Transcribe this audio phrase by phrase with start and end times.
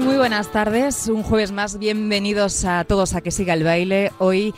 [0.00, 1.08] Muy buenas tardes.
[1.08, 1.78] Un jueves más.
[1.78, 4.12] Bienvenidos a todos a que siga el baile.
[4.18, 4.54] Hoy,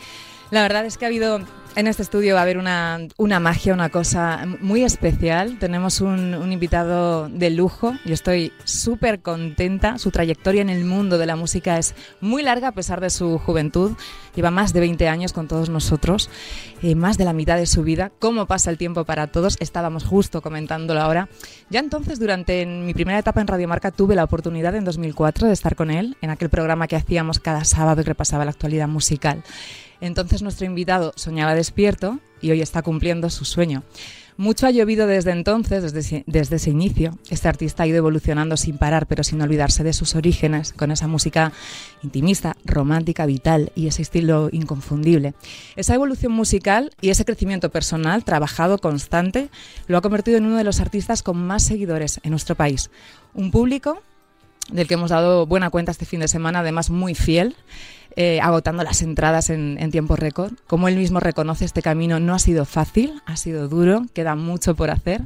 [0.51, 1.41] la verdad es que ha habido
[1.75, 5.57] en este estudio va a haber una, una magia, una cosa muy especial.
[5.59, 7.93] Tenemos un, invitado de lujo.
[8.05, 9.97] Yo estoy súper contenta.
[9.97, 13.39] Su trayectoria en el mundo de la música es muy larga a pesar de su
[13.39, 13.93] juventud.
[14.35, 16.29] Lleva más de 20 años con todos nosotros,
[16.81, 18.11] eh, más de la mitad de su vida.
[18.19, 19.57] ¿Cómo pasa el tiempo para todos?
[19.59, 21.29] Estábamos justo comentándolo ahora.
[21.69, 25.53] Ya entonces, durante mi primera etapa en Radio Marca, tuve la oportunidad en 2004 de
[25.53, 29.43] estar con él en aquel programa que hacíamos cada sábado y repasaba la actualidad musical.
[30.03, 33.83] Entonces nuestro invitado soñaba despierto y hoy está cumpliendo su sueño.
[34.35, 37.17] Mucho ha llovido desde entonces, desde desde ese, inicio.
[37.29, 41.07] Este artista ha ido evolucionando sin parar, pero sin olvidarse de sus orígenes, con esa
[41.07, 41.53] música
[42.01, 45.35] intimista, romántica, vital y ese estilo inconfundible.
[45.77, 49.47] Esa evolución musical y ese crecimiento personal, trabajado, constante,
[49.87, 52.89] lo ha convertido en uno de los artistas con más seguidores en nuestro país.
[53.33, 54.01] Un público
[54.69, 57.55] del que hemos dado buena cuenta este fin de semana, además muy fiel.
[58.15, 60.53] Eh, agotando las entradas en, en tiempo récord.
[60.67, 64.75] Como él mismo reconoce, este camino no ha sido fácil, ha sido duro, queda mucho
[64.75, 65.23] por hacer,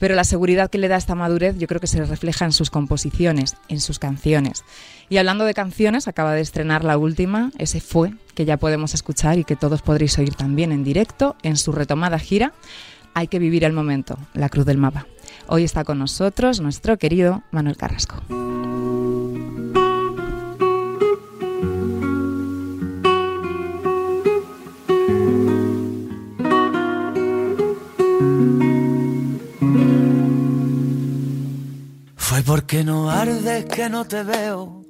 [0.00, 2.70] pero la seguridad que le da esta madurez yo creo que se refleja en sus
[2.70, 4.64] composiciones, en sus canciones.
[5.10, 9.38] Y hablando de canciones, acaba de estrenar la última, ese fue, que ya podemos escuchar
[9.38, 12.54] y que todos podréis oír también en directo en su retomada gira.
[13.12, 15.06] Hay que vivir el momento, la cruz del mapa.
[15.48, 18.22] Hoy está con nosotros nuestro querido Manuel Carrasco.
[32.40, 34.86] Fue porque no ardes que no te veo.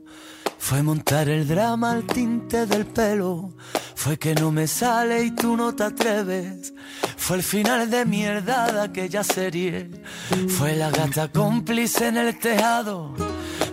[0.56, 3.56] Fue montar el drama al tinte del pelo.
[3.97, 6.72] Fue que no me sale y tú no te atreves.
[7.16, 9.91] Fue el final de mierda de aquella serie.
[10.47, 13.16] Fue la gata cómplice en el tejado.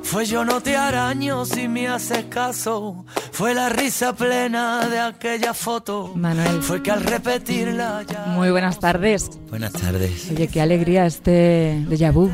[0.01, 3.05] Fue yo no te araño si me haces caso.
[3.31, 6.13] Fue la risa plena de aquella foto.
[6.15, 6.63] Manuel.
[6.63, 8.25] Fue que al repetirla ya.
[8.25, 9.29] Muy buenas tardes.
[9.51, 10.31] Buenas tardes.
[10.31, 12.31] Oye, qué alegría este déjà vu.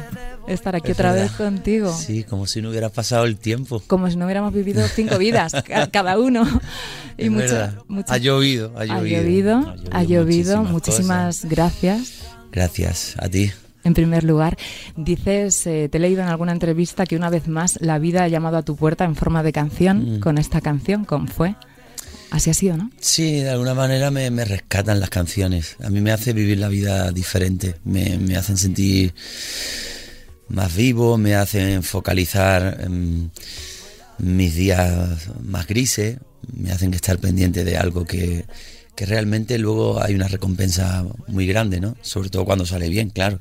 [0.48, 1.28] Estar aquí Es otra verdad.
[1.28, 1.96] vez contigo.
[1.98, 3.81] Sí, como si no hubiera pasado el tiempo.
[3.88, 6.44] Como si no hubiéramos vivido cinco vidas, ca- cada uno.
[7.18, 9.22] Y mucho- mucho- Ha llovido, ha ha llovido.
[9.22, 10.64] llovido, ha llovido.
[10.64, 11.50] muchísimas Muchísimas cosas.
[11.52, 12.14] gracias.
[12.52, 13.52] Gracias a ti.
[13.86, 14.58] En primer lugar,
[14.96, 18.28] dices, eh, te he leído en alguna entrevista que una vez más la vida ha
[18.30, 20.20] llamado a tu puerta en forma de canción, Mm.
[20.22, 21.56] con esta canción, con Fue.
[22.31, 22.90] Así ha sido, ¿no?
[23.00, 25.75] Sí, de alguna manera me, me rescatan las canciones.
[25.84, 27.75] A mí me hace vivir la vida diferente.
[27.84, 29.14] Me, me hacen sentir
[30.48, 33.30] más vivo, me hacen focalizar em,
[34.18, 36.18] mis días más grises,
[36.52, 38.46] me hacen estar pendiente de algo que,
[38.96, 41.96] que realmente luego hay una recompensa muy grande, ¿no?
[42.02, 43.40] Sobre todo cuando sale bien, claro.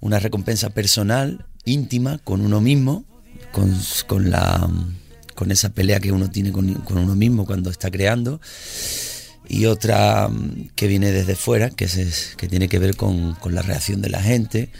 [0.00, 3.04] Una recompensa personal, íntima, con uno mismo,
[3.52, 3.76] con,
[4.06, 4.68] con la
[5.34, 8.40] con esa pelea que uno tiene con, con uno mismo cuando está creando
[9.48, 13.54] y otra mm, que viene desde fuera, que, es, que tiene que ver con, con
[13.54, 14.70] la reacción de la gente,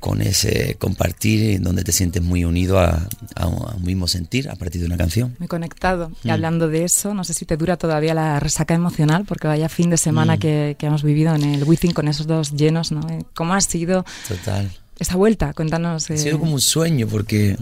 [0.00, 4.80] con ese compartir donde te sientes muy unido a, a un, mismo sentir a partir
[4.80, 5.34] de una canción.
[5.38, 6.12] Muy conectado.
[6.22, 6.30] Y Mm.
[6.30, 9.90] hablando de eso, no sé si te dura todavía la resaca emocional, porque vaya fin
[9.90, 10.38] de semana Mm.
[10.38, 13.00] que, que hemos vivido en el Wizzing con esos dos llenos, ¿no?
[13.08, 14.70] Eh, ¿Cómo ha sido Total.
[14.98, 15.52] esa vuelta?
[15.54, 16.10] Cuéntanos.
[16.10, 17.56] Ha eh, sido como un sueño porque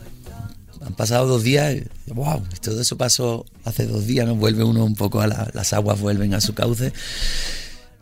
[0.85, 4.35] han pasado dos días, y, wow, todo eso pasó hace dos días, ¿no?
[4.35, 6.93] Vuelve uno un poco a la- las aguas, vuelven a su cauce.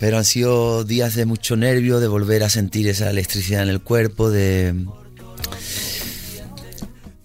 [0.02, 3.80] Pero han sido días de mucho nervio, de volver a sentir esa electricidad en el
[3.80, 4.74] cuerpo, de.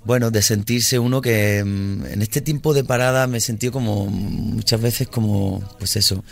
[0.03, 4.05] Bueno, de sentirse uno que mm, en este tiempo de parada me he sentido como
[4.05, 6.23] muchas veces como, pues eso,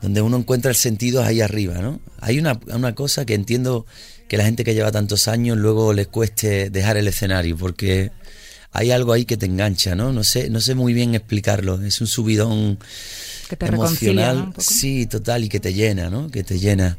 [0.00, 2.00] donde uno encuentra el sentido ahí arriba, ¿no?
[2.18, 3.84] Hay una, una cosa que entiendo
[4.26, 8.10] que la gente que lleva tantos años luego les cueste dejar el escenario, porque
[8.74, 10.12] hay algo ahí que te engancha, ¿no?
[10.12, 11.80] No sé, no sé muy bien explicarlo.
[11.82, 12.78] Es un subidón
[13.48, 14.40] que te reconcilia, ¿no?
[14.44, 14.60] Un poco.
[14.62, 16.28] sí, total, y que te llena, ¿no?
[16.30, 16.98] Que te llena.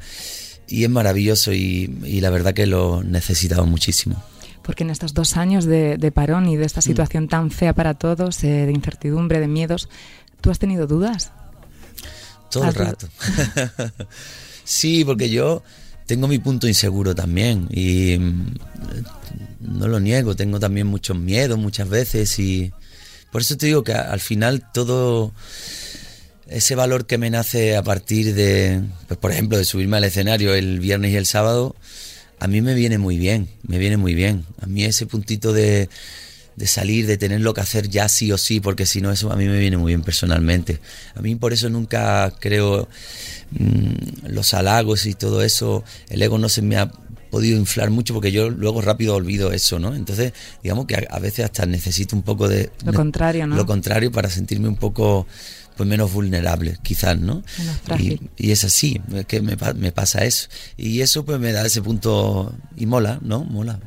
[0.67, 4.23] Y es maravilloso y, y la verdad que lo necesitaba muchísimo.
[4.63, 6.65] Porque en estos dos años de, de parón y de Mm.
[6.65, 9.89] esta situación tan fea para todos, eh, de incertidumbre, de miedos,
[10.41, 11.31] ¿tú has tenido dudas?
[12.49, 13.07] Todo el ¿Has dud- rato.
[14.63, 15.61] sí, porque yo
[16.05, 18.55] tengo mi punto inseguro también y mm,
[19.61, 22.71] no lo niego, tengo también muchos miedos muchas veces y
[23.31, 25.33] Por eso te digo que al final todo
[26.47, 30.53] ese valor que me nace a partir de, pues por ejemplo, de subirme al escenario
[30.53, 31.75] el viernes y el sábado,
[32.39, 34.45] a mí me viene muy bien, me viene muy bien.
[34.61, 35.89] A mí ese puntito de,
[36.55, 39.35] de salir, de tenerlo que hacer ya sí o sí, porque si no eso a
[39.35, 40.79] mí me viene muy bien personalmente.
[41.15, 42.87] A mí por eso nunca creo
[43.51, 46.91] mm, los halagos y todo eso, el ego no se me ha
[47.29, 49.93] podido inflar mucho porque yo luego rápido olvido eso, ¿no?
[49.93, 50.31] Entonces,
[50.63, 52.71] digamos que a, a veces hasta necesito un poco de...
[52.85, 53.57] Lo contrario, ¿no?
[53.57, 55.27] Lo contrario para sentirme un poco
[55.75, 57.43] pues menos vulnerable, quizás, ¿no?
[57.57, 58.01] Menos.
[58.01, 60.47] Y, y es así, es que me, me pasa eso.
[60.77, 63.43] Y eso pues me da ese punto y mola, ¿no?
[63.43, 63.79] Mola.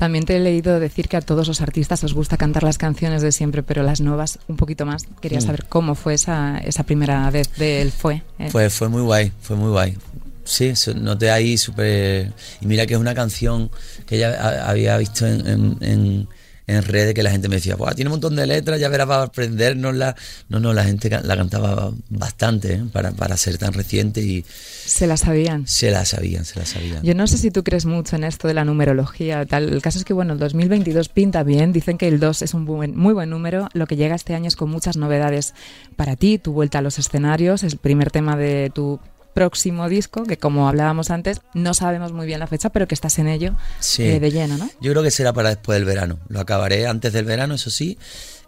[0.00, 3.20] También te he leído decir que a todos los artistas os gusta cantar las canciones
[3.20, 5.06] de siempre, pero las nuevas un poquito más.
[5.20, 5.42] Quería Mm.
[5.42, 8.22] saber cómo fue esa, esa primera vez del Fue.
[8.38, 8.48] eh.
[8.50, 9.98] Fue, fue muy guay, fue muy guay.
[10.42, 12.32] Sí, noté ahí súper...
[12.62, 13.70] Y mira que es una canción
[14.06, 16.28] que ya ha- había visto en, en, en-
[16.70, 19.06] en redes que la gente me decía, Buah, tiene un montón de letras, ya verás
[19.06, 20.16] para aprendernosla.
[20.48, 22.84] No, no, la gente la cantaba bastante ¿eh?
[22.92, 25.66] para, para ser tan reciente y Se la sabían.
[25.66, 27.02] se la sabían, se la sabían.
[27.02, 29.44] Yo no sé si tú crees mucho en esto de la numerología.
[29.46, 29.68] Tal.
[29.72, 31.72] El caso es que, bueno, el 2022 pinta bien.
[31.72, 33.68] Dicen que el 2 es un buen- muy buen número.
[33.72, 35.54] Lo que llega este año es con muchas novedades
[35.96, 36.38] para ti.
[36.38, 39.00] Tu vuelta a los escenarios, el primer tema de tu
[39.44, 43.18] próximo disco, que como hablábamos antes, no sabemos muy bien la fecha, pero que estás
[43.18, 44.02] en ello Sí.
[44.02, 44.68] eh, de lleno, ¿no?
[44.82, 46.18] Yo creo que será para después del verano.
[46.28, 47.96] Lo acabaré antes del verano, eso sí,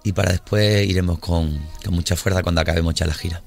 [0.04, 3.40] y para después iremos con, con mucha fuerza cuando acabemos ya la gira.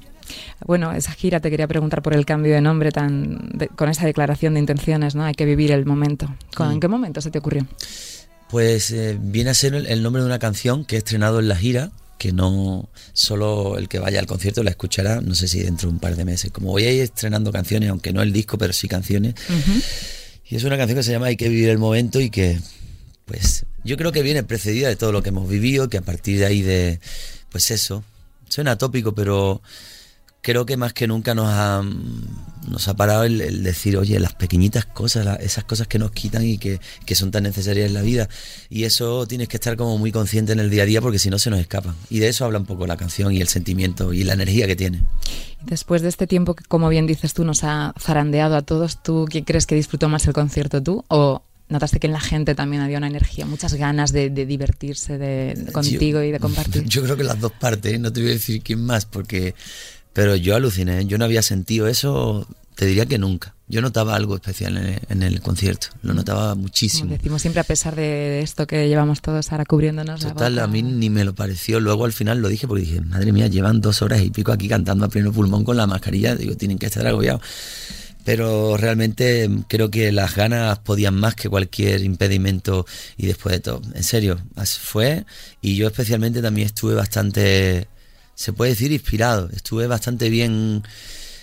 [0.65, 4.07] Bueno, esa gira te quería preguntar por el cambio de nombre tan de- con esa
[4.07, 5.23] declaración de intenciones, ¿no?
[5.23, 6.27] Hay que vivir el momento.
[6.55, 7.67] ¿Con- ¿En qué momento se te ocurrió?
[8.49, 11.47] Pues eh, viene a ser el, el nombre de una canción que he estrenado en
[11.47, 15.61] la gira, que no solo el que vaya al concierto la escuchará, no sé si
[15.61, 16.51] dentro de un par de meses.
[16.51, 19.35] Como voy a ir estrenando canciones, aunque no el disco, pero sí canciones.
[20.47, 22.59] Y es una canción que se llama Hay que vivir el momento y que,
[23.25, 26.39] pues, yo creo que viene precedida de todo lo que hemos vivido, que a partir
[26.39, 26.99] de ahí de,
[27.49, 28.03] pues eso,
[28.49, 29.61] suena tópico, pero
[30.41, 31.83] creo que más que nunca nos ha,
[32.69, 36.11] nos ha parado el, el decir, oye, las pequeñitas cosas, la- esas cosas que nos
[36.11, 38.29] quitan y que, que son tan necesarias en la vida.
[38.69, 41.29] Y eso tienes que estar como muy consciente en el día a día porque si
[41.29, 41.95] no se nos escapan.
[42.09, 44.75] Y de eso habla un poco la canción y el sentimiento y la energía que
[44.75, 45.03] tiene.
[45.63, 49.25] Después de este tiempo que, como bien dices tú, nos ha zarandeado a todos, ¿tú
[49.29, 51.03] quién crees que disfrutó más el concierto tú?
[51.07, 55.17] ¿O notaste que en la gente también había una energía, muchas ganas de, de divertirse
[55.17, 56.83] de, de- contigo y de compartir?
[56.87, 57.97] Yo creo que las dos partes, ¿eh?
[57.97, 59.55] no te voy a decir quién más, porque.
[60.15, 63.53] Pero yo aluciné, yo no había sentido eso, te diría que nunca.
[63.67, 67.09] Yo notaba algo especial en el, en el concierto, lo notaba Como muchísimo.
[67.11, 70.63] decimos siempre, a pesar de esto que llevamos todos ahora cubriéndonos la Total, boca.
[70.63, 71.79] a mí ni me lo pareció.
[71.79, 74.67] Luego al final lo dije porque dije, madre mía, llevan dos horas y pico aquí
[74.69, 76.35] cantando a pleno pulmón con la mascarilla.
[76.35, 77.41] Digo, tienen que estar agobiados.
[78.23, 82.85] Pero realmente mm, creo que las ganas podían más que cualquier impedimento
[83.17, 83.81] y después de todo.
[83.93, 85.25] En serio, así fue.
[85.61, 87.87] Y yo especialmente también estuve bastante,
[88.35, 89.49] se puede decir, inspirado.
[89.55, 90.83] Estuve bastante bien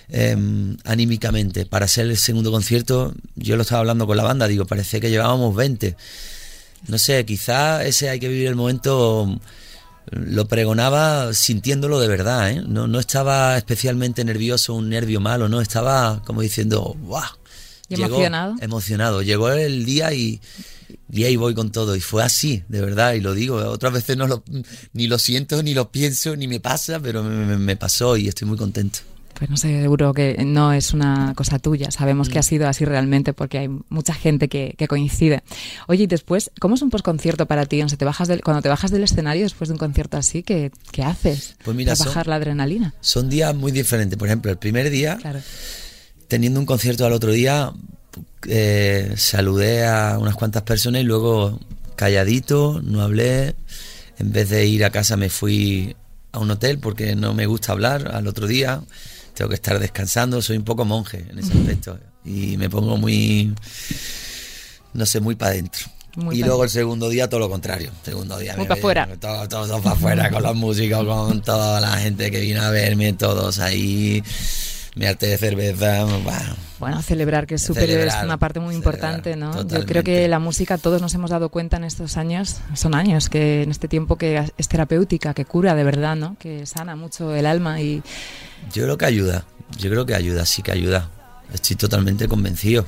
[0.08, 0.36] eh,
[0.84, 1.66] anímicamente.
[1.66, 5.10] Para ser el segundo concierto, yo lo estaba hablando con la banda, digo, parece que
[5.10, 5.96] llevábamos 20.
[6.88, 9.40] No sé, quizá ese hay que vivir el momento
[10.10, 12.62] lo pregonaba sintiéndolo de verdad, ¿eh?
[12.66, 17.22] No, no estaba especialmente nervioso, un nervio malo, no, estaba como diciendo, ¡guau!
[17.88, 18.54] ¿Y Llegó- emocionado?
[18.60, 19.22] Emocionado.
[19.22, 20.40] Llegó el día y,
[21.10, 21.94] y ahí voy con todo.
[21.96, 23.56] Y fue así, de verdad, y lo digo.
[23.56, 24.42] Otras veces no lo,
[24.92, 28.56] ni lo siento, ni lo pienso, ni me pasa, pero me, pasó y estoy muy
[28.56, 29.00] contento.
[29.34, 31.90] Pues no sé, seguro que no es una cosa tuya.
[31.90, 32.32] Sabemos Mm.
[32.32, 35.42] que ha sido así realmente porque hay mucha gente que, que coincide.
[35.88, 37.82] Oye, y después, ¿cómo es un postconcierto para ti?
[37.82, 40.42] O sea, te bajas del, cuando te bajas del escenario después de un concierto así,
[40.44, 41.56] ¿qué, qué haces?
[41.64, 42.94] Pues mira, Para son- bajar la adrenalina.
[43.00, 44.16] Son días muy diferentes.
[44.18, 45.40] Por ejemplo, el primer día, Claro.
[46.28, 47.72] teniendo un concierto al otro día,
[48.48, 51.58] eh, saludé a unas cuantas personas y luego
[51.96, 53.54] calladito, no hablé.
[54.18, 55.96] En vez de ir a casa me fui
[56.32, 58.80] a un hotel porque no me gusta hablar al otro día.
[59.34, 61.98] Tengo que estar descansando, soy un poco monje en ese aspecto.
[62.24, 63.52] Y me pongo muy,
[64.94, 65.86] no sé, muy para adentro.
[66.14, 67.90] Muy y luego el segundo día todo lo contrario.
[68.04, 69.08] Segundo día Muy me pa' voy- fuera.
[69.18, 72.68] Todo, todo, todo para afuera con los músicos, con toda la gente que vino a
[72.70, 74.22] verme, todos ahí.
[74.94, 78.94] Mi arte de cerveza, bueno, Bueno, celebrar que es súper es una parte muy celebrar,
[78.94, 79.66] importante, ¿no?
[79.66, 83.30] Yo creo que la música todos nos hemos dado cuenta en estos años, son años
[83.30, 86.36] que en este tiempo que es terapéutica, que cura de verdad, ¿no?
[86.38, 88.02] Que sana mucho el alma y
[88.74, 89.46] Yo creo que ayuda,
[89.78, 91.08] yo creo que ayuda, sí que ayuda.
[91.54, 92.84] Estoy totalmente convencido.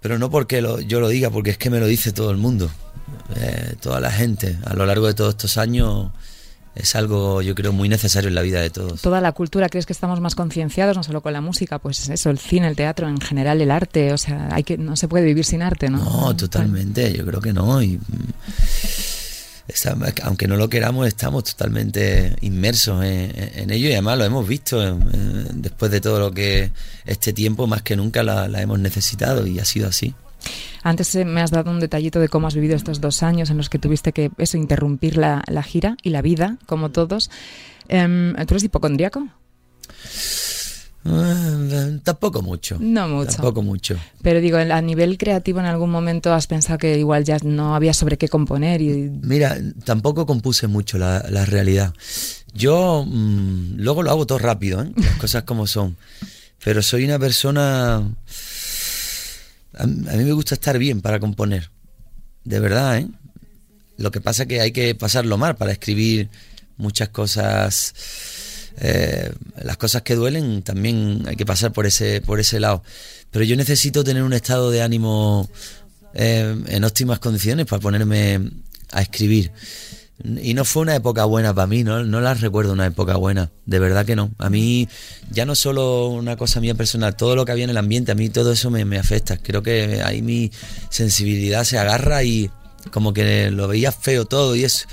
[0.00, 2.36] Pero no porque lo- yo lo diga, porque es que me lo dice todo el
[2.36, 2.70] mundo.
[3.36, 6.10] Eh, toda la gente, a lo largo de todos estos años,
[6.74, 9.00] es algo, yo creo, muy necesario en la vida de todos.
[9.02, 12.30] toda la cultura, ¿crees que estamos más concienciados, no solo con la música, pues eso,
[12.30, 15.24] el cine, el teatro, en general el arte, o sea, hay que no se puede
[15.24, 15.98] vivir sin arte, ¿no?
[15.98, 17.82] No, totalmente, yo creo que no.
[17.82, 18.02] Y, mm,
[19.66, 24.46] está- aunque no lo queramos, estamos totalmente inmersos en, en ello y además lo hemos
[24.48, 26.70] visto en- en- después de todo lo que
[27.04, 30.14] este tiempo más que nunca la, la hemos necesitado y ha sido así.
[30.82, 33.56] Antes eh, me has dado un detallito de cómo has vivido estos dos años en
[33.56, 37.30] los que tuviste que eso interrumpir la, la gira y la vida, como todos.
[37.88, 39.28] Em, ¿Tú eres hipocondríaco?
[41.04, 42.76] Eh, tampoco mucho.
[42.80, 43.32] No mucho.
[43.32, 43.96] Tampoco mucho.
[44.22, 47.94] Pero digo, a nivel creativo en algún momento has pensado que igual ya no había
[47.94, 51.94] sobre qué componer y Mira, tampoco compuse mucho la, la realidad.
[52.52, 54.92] Yo mm, luego lo hago todo rápido, ¿eh?
[54.96, 55.96] las cosas como son.
[56.62, 58.02] Pero soy una persona...
[59.74, 61.70] A, mí me gusta estar bien para componer.
[62.44, 63.08] De verdad, ¿eh?
[63.96, 66.28] Lo que pasa es que hay que pasarlo mal para escribir
[66.76, 67.94] muchas cosas.
[68.80, 69.32] eh,
[69.62, 72.82] las cosas que duelen también hay que pasar por ese, por ese lado.
[73.30, 75.50] Pero yo necesito tener un estado de ánimo
[76.14, 78.40] eh, en óptimas condiciones para ponerme
[78.92, 79.52] a escribir.
[80.42, 82.02] Y no fue una época buena para mí, ¿no?
[82.02, 84.32] No la recuerdo una época buena, de verdad que no.
[84.38, 84.88] A mí,
[85.30, 88.16] ya no solo una cosa mía personal, todo lo que había en el ambiente, a
[88.16, 89.36] mí todo eso me, me afecta.
[89.36, 90.50] Creo que ahí mi
[90.90, 92.50] sensibilidad se agarra y
[92.90, 94.86] como que lo veía feo todo y eso.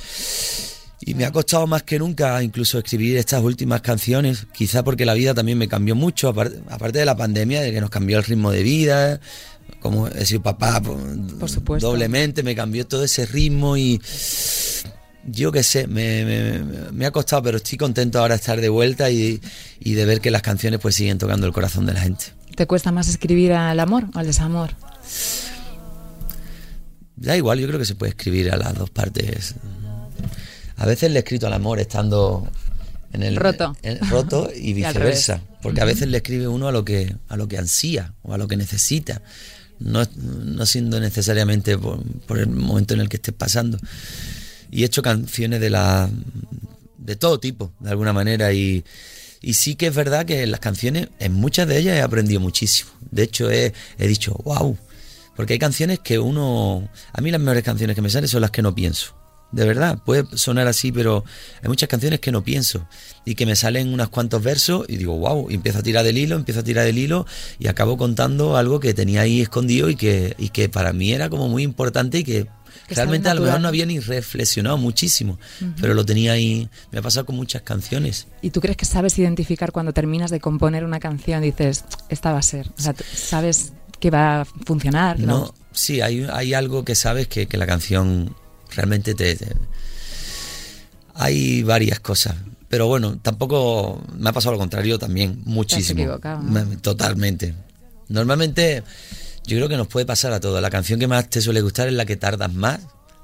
[1.01, 5.13] Y me ha costado más que nunca incluso escribir estas últimas canciones, quizá porque la
[5.13, 8.51] vida también me cambió mucho, aparte, de la pandemia, de que nos cambió el ritmo
[8.51, 9.19] de vida,
[9.81, 11.87] como he sido papá Por supuesto.
[11.87, 14.01] doblemente, me cambió todo ese ritmo y
[15.25, 18.69] yo qué sé, me, me- me ha costado, pero estoy contento ahora de estar de
[18.69, 19.41] vuelta y,
[19.79, 22.25] y de ver que las canciones pues siguen tocando el corazón de la gente.
[22.55, 24.71] ¿te cuesta más escribir al amor o al desamor?
[27.17, 29.55] Da igual, yo creo que se puede escribir a las dos partes.
[30.77, 32.47] A veces le he escrito al amor estando
[33.13, 33.75] en el Roto.
[33.81, 37.47] en- roto y viceversa, porque a veces le escribe uno a lo que a lo
[37.47, 39.21] que ansía o a lo que necesita,
[39.79, 43.77] no, no siendo necesariamente por, por el momento en el que estés pasando.
[44.71, 46.09] Y he hecho canciones de la
[46.97, 48.83] de todo tipo, de alguna manera y
[49.45, 52.39] y sí que es verdad que en las canciones, en muchas de ellas he aprendido
[52.39, 52.89] muchísimo.
[53.11, 54.75] De hecho, he, he dicho, wow.
[55.35, 56.89] Porque hay canciones que uno...
[57.13, 59.13] A mí las mejores canciones que me salen son las que no pienso.
[59.51, 61.23] De verdad, puede sonar así, pero
[61.61, 62.87] hay muchas canciones que no pienso.
[63.23, 65.51] Y que me salen unos cuantos versos y digo, wow.
[65.51, 67.27] Y empiezo a tirar del hilo, empiezo a tirar del hilo
[67.59, 71.29] y acabo contando algo que tenía ahí escondido y que, y que para mí era
[71.29, 72.47] como muy importante y que...
[72.89, 75.39] Realmente a lo mejor no había ni reflexionado muchísimo,
[75.81, 76.69] pero lo tenía ahí.
[76.91, 78.27] Me ha pasado con muchas canciones.
[78.41, 82.39] ¿Y tú crees que sabes identificar cuando terminas de componer una canción dices, esta va
[82.39, 82.69] a ser?
[82.77, 85.19] O sea, sabes que va a funcionar.
[85.19, 88.35] No, sí, hay, hay algo que sabes que, que la canción
[88.75, 89.55] realmente te, te-
[91.13, 92.35] Hay varias cosas.
[92.67, 96.01] Pero bueno, tampoco me ha pasado lo contrario también, muchísimo.
[96.01, 96.51] equivocado, ¿no?
[96.65, 97.53] Me- Totalmente.
[98.09, 98.83] Normalmente
[99.45, 100.61] yo creo que nos puede pasar a todos.
[100.61, 102.79] La canción que más te suele gustar es la que tardas más,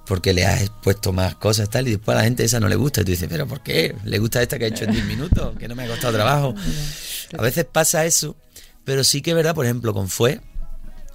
[0.06, 2.76] porque le has puesto más cosas tal, y después a la gente esa no le
[2.76, 3.02] gusta.
[3.02, 3.96] Y tú dices, ¿pero por qué?
[4.06, 5.58] ¿Le gusta esta que he hecho en 10 minutos?
[5.58, 6.54] Que no me ha costado trabajo.
[7.38, 8.36] A veces pasa eso,
[8.84, 10.42] pero sí que es verdad, por ejemplo, con Fue,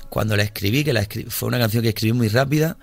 [0.08, 2.78] cuando la escribí, que la escri- fue una canción que escribí muy rápida,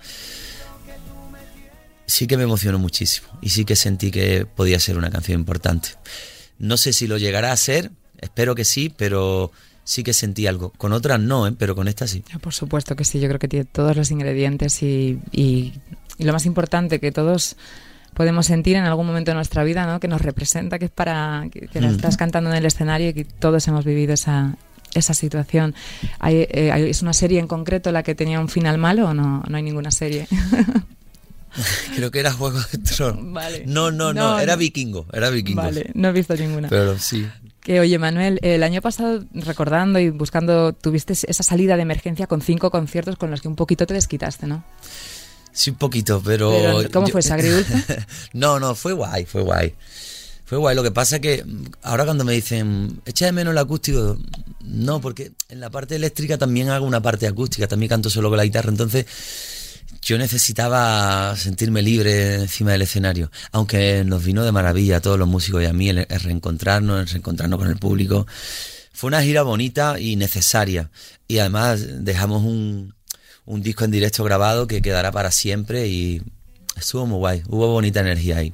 [2.06, 5.90] sí que me emocionó muchísimo y sí que sentí que podía ser una canción importante.
[6.58, 7.90] No sé si lo llegará a ser,
[8.20, 9.50] espero que sí, pero
[9.84, 10.70] sí que sentí algo.
[10.76, 11.52] Con otras no, ¿eh?
[11.56, 12.24] pero con esta sí.
[12.40, 15.72] Por supuesto que sí, yo creo que tiene todos los ingredientes y, y-
[16.18, 17.56] y lo más importante que todos
[18.14, 19.98] podemos sentir en algún momento de nuestra vida, ¿no?
[20.00, 21.94] Que nos representa, que es para que, que la Mm.
[21.96, 24.56] estás cantando en el escenario y que todos hemos vivido esa
[24.94, 25.74] esa situación.
[26.20, 29.14] Hay, eh, hay- ¿Es una serie en concreto la que tenía un final malo o
[29.14, 29.42] no?
[29.48, 30.28] No hay ninguna serie.
[31.96, 33.32] Creo que era Juego de Tronos.
[33.32, 33.64] Vale.
[33.66, 35.62] No, no, no, No, era vikingo, era vikingo.
[35.62, 36.68] vale, no he visto ninguna.
[36.68, 37.26] Pero sí.
[37.64, 42.42] Que oye, Manuel, el año pasado, recordando y buscando, tuviste esa salida de emergencia con
[42.42, 44.62] cinco conciertos con los que un poquito te desquitaste, ¿no?
[45.50, 46.50] Sí, un poquito, pero...
[46.50, 47.72] Pero, ¿cómo fue, ¿se agridulce?
[48.34, 49.74] no, no, fue guay, fue guay.
[50.44, 50.76] Fue guay.
[50.76, 54.18] Lo que pasa que mm, ahora cuando me dicen, echa de menos el acústico,
[54.60, 58.36] no, porque en la parte eléctrica también hago una parte acústica, también canto solo con
[58.36, 59.06] la guitarra, entonces
[60.04, 65.26] yo necesitaba sentirme libre encima del escenario, aunque nos vino de maravilla a todos los
[65.28, 68.26] músicos y a mí el, el reencontrarnos, el reencontrarnos con el público.
[68.92, 70.90] Fue una gira bonita y necesaria.
[71.26, 72.94] Y además dejamos un,
[73.46, 76.22] un disco en directo grabado que quedará para siempre y
[76.76, 77.42] estuvo muy guay.
[77.48, 78.52] Hubo bonita energía ahí.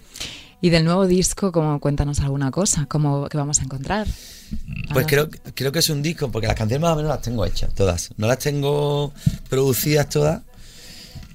[0.62, 4.06] Y del nuevo disco, como cuéntanos alguna cosa, cómo que vamos a encontrar.
[4.92, 7.22] Pues Ah, creo, creo que es un disco, porque las canciones más o menos las
[7.22, 8.10] tengo hechas, todas.
[8.16, 9.12] No las tengo
[9.48, 10.42] producidas todas,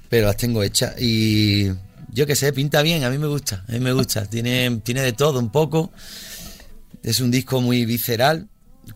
[0.08, 0.94] pero las tengo hechas.
[1.00, 1.68] Y
[2.12, 4.26] yo qué sé, pinta bien, a mí me gusta, a mí me gusta.
[4.26, 5.92] Tiene, tiene de todo un poco.
[7.02, 8.48] Es un disco muy visceral,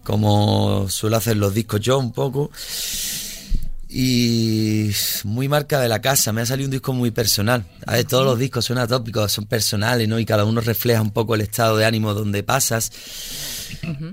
[0.02, 2.50] como suelo hacer los discos yo un poco.
[3.88, 4.90] y
[5.24, 6.32] muy marca de la casa.
[6.32, 7.64] Me ha salido un disco muy personal.
[7.86, 10.18] A ver, todos los discos son atópicos, son personales, ¿no?
[10.18, 12.92] Y cada uno refleja un poco el estado de ánimo donde pasas.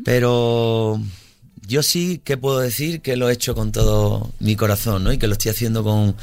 [0.04, 1.00] Pero
[1.68, 5.14] yo sí que puedo decir que lo he hecho con todo mi corazón, ¿no?
[5.14, 6.16] Y que lo estoy haciendo con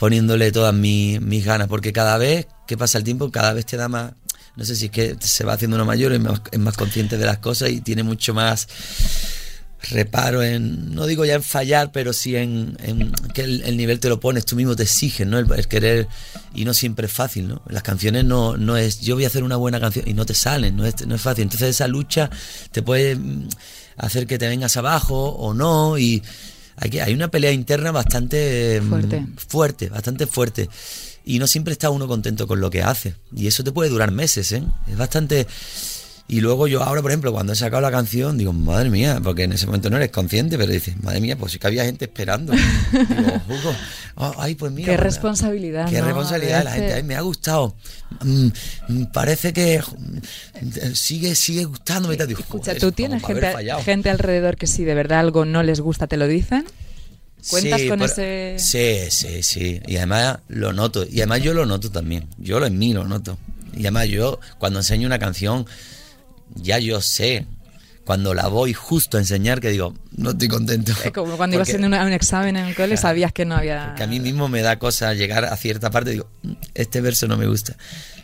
[0.00, 3.76] poniéndole todas mi- mis ganas, porque cada vez que pasa el tiempo, cada vez te
[3.76, 4.14] da más,
[4.56, 7.16] no sé si es que se va haciendo uno mayor, es más, es más consciente
[7.18, 8.66] de las cosas y tiene mucho más
[9.90, 13.98] reparo en, no digo ya en fallar, pero sí en, en que el, el nivel
[13.98, 15.38] te lo pones, tú mismo te exiges, ¿no?
[15.38, 16.06] El, el querer,
[16.54, 17.62] y no siempre es fácil, ¿no?
[17.66, 20.34] Las canciones no, no es, yo voy a hacer una buena canción y no te
[20.34, 21.42] salen, no es, no es fácil.
[21.44, 22.28] Entonces esa lucha
[22.72, 23.48] te puede mm,
[23.96, 26.22] hacer que te vengas abajo o no, y
[26.76, 29.26] hay, que, hay una pelea interna bastante mm, Fuerte.
[29.48, 30.68] fuerte, bastante fuerte.
[31.24, 33.14] Y no siempre está uno contento con lo que hace.
[33.34, 34.62] Y eso te puede durar meses, ¿eh?
[34.88, 35.46] Es bastante...
[36.32, 39.42] Y luego yo ahora, por ejemplo, cuando he sacado la canción, digo, madre mía, porque
[39.42, 42.04] en ese momento no eres consciente, pero dices, madre mía, pues sí que había gente
[42.04, 42.52] esperando.
[42.92, 43.74] digo, Hugo,
[44.14, 44.92] oh, ay, pues mira.
[44.92, 46.04] Qué responsabilidad, Qué ¿no?
[46.04, 46.92] responsabilidad la gente.
[46.92, 47.74] Ay, me ha gustado.
[48.22, 48.46] Mm,
[48.86, 52.16] mm, parece que mm, sigue, sigue gustándome.
[52.16, 52.28] tal.
[52.28, 53.52] Digo, Escucha, ¿tú tienes gente,
[53.84, 56.64] gente alrededor que si de verdad algo no les gusta te lo dicen?
[57.50, 58.54] ¿Cuentas Sí, con pero- ese...?
[58.58, 59.80] Sí, sí, sí.
[59.84, 61.04] Y además lo noto.
[61.10, 62.28] Y además yo lo noto también.
[62.38, 63.36] Yo lo en mí lo noto.
[63.74, 65.66] Y además yo, cuando enseño una canción,
[66.54, 67.46] ya yo sé.
[68.04, 70.92] Cuando la voy justo a enseñar, que digo, no estoy contento.
[71.04, 73.94] Es como cuando ibas haciendo un examen en el cole sabías que no había...
[73.96, 77.00] que a mí mismo me da cosa llegar a cierta parte y digo, "Mm, este
[77.02, 77.76] verso no me gusta.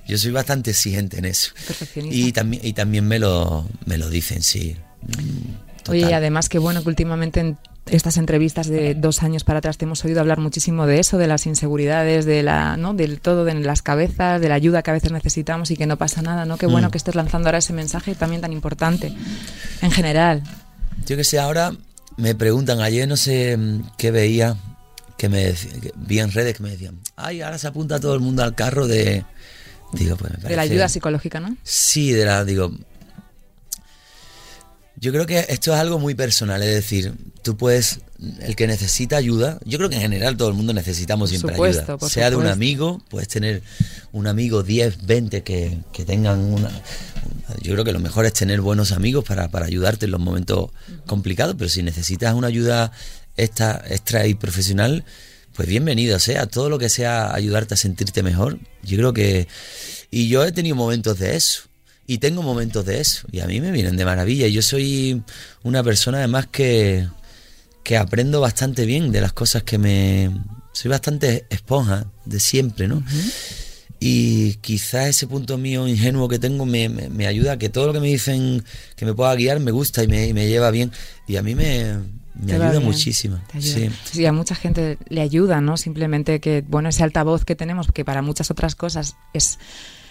[0.09, 1.52] Yo soy bastante exigente en eso.
[1.66, 2.16] Perfeccionista.
[2.16, 4.76] Y también, y también me lo, me lo dicen, sí.
[5.02, 9.61] Mm, Oye, y además que bueno que últimamente en estas entrevistas de dos años para
[9.61, 12.95] atrás te hemos oído hablar muchísimo de eso, de las inseguridades, de la, ¿no?
[12.95, 15.97] Del todo, de las cabezas, de la ayuda que a veces necesitamos y que no
[15.97, 16.59] pasa nada, ¿no?
[16.59, 16.90] Qué bueno Mm.
[16.90, 19.12] que estés lanzando ahora ese mensaje también tan importante.
[19.83, 20.43] En general.
[21.07, 21.73] Yo que sé, ahora
[22.16, 24.57] me preguntan, ayer no sé mm, qué veía,
[25.16, 28.21] que me que vi en redes que me decían, ay, ahora se apunta todo el
[28.21, 29.25] mundo al carro de...
[29.93, 31.57] Digo, pues me De la parece- ayuda psicológica, ¿no?
[31.62, 32.73] Sí, de la, digo.
[34.99, 37.13] Yo creo que esto es algo muy personal, es decir,
[37.47, 38.00] tú puedes,
[38.41, 41.93] el que necesita ayuda, yo creo que en general todo el mundo necesitamos siempre supuesto,
[41.95, 43.63] ayuda, sea de un amigo, puedes tener
[44.11, 46.71] un amigo 10, 20 que, que tengan una...
[47.63, 50.73] Yo creo que lo mejor es tener buenos amigos para, para ayudarte en los momentos
[51.06, 52.91] complicados, pero si necesitas una ayuda
[53.37, 55.04] extra, extra y profesional,
[55.54, 59.47] pues bienvenido sea, todo lo que sea ayudarte a sentirte mejor, yo creo que...
[60.11, 61.63] Y yo he tenido momentos de eso.
[62.09, 63.26] Y tengo momentos de eso.
[63.30, 64.47] Y a mí me vienen de maravilla.
[64.49, 65.23] Yo soy
[65.63, 67.06] una persona además que,
[67.86, 70.30] que aprendo bastante bien de las cosas que me...
[70.72, 73.00] Soy bastante esponja de siempre, ¿no?
[74.00, 77.86] Y quizás ese punto mío ingenuo que tengo me, me- me ayuda a que todo
[77.86, 78.64] lo que me dicen
[78.96, 80.90] que me pueda guiar me gusta y me, y me lleva bien.
[81.28, 81.96] Y a mí me,
[82.34, 83.38] me ayuda muchísimo.
[83.54, 83.75] ayuda.
[83.76, 83.90] Sí.
[84.12, 85.76] Sí, a mucha gente le ayuda, ¿no?
[85.76, 89.58] Simplemente que, bueno, ese altavoz que tenemos, que para muchas otras cosas es,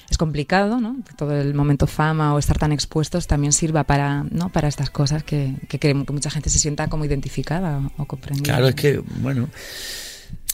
[0.09, 0.97] es complicado, ¿no?
[1.17, 4.49] Todo el momento fama o estar tan expuestos también sirva para, ¿no?
[4.49, 8.05] Para estas cosas que, que queremos que mucha gente se sienta como identificada o, o
[8.05, 8.53] comprendida.
[8.53, 9.49] Claro, es que, bueno,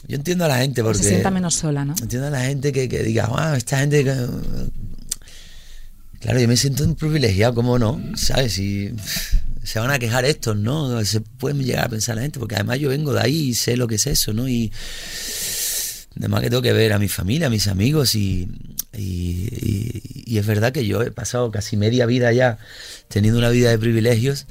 [0.08, 0.98] yo entiendo a la gente porque...
[0.98, 1.94] se sienta menos sola, ¿no?
[2.00, 4.04] Entiendo a la gente que, que diga, ah, esta gente.
[4.04, 4.28] que-".
[6.20, 8.00] Claro, yo me siento un privilegiado, ¿cómo no?
[8.14, 8.58] ¿Sabes?
[8.58, 8.94] Y
[9.62, 11.04] se van a quejar estos, ¿no?
[11.04, 13.76] Se pueden llegar a pensar la gente, porque además yo vengo de ahí y sé
[13.76, 14.48] lo que es eso, ¿no?
[14.48, 14.72] Y
[16.18, 18.48] además que tengo que ver a mi familia, a mis amigos y,
[18.96, 22.58] y, y- y es verdad que yo he pasado casi media vida ya
[23.08, 24.46] teniendo una vida de privilegios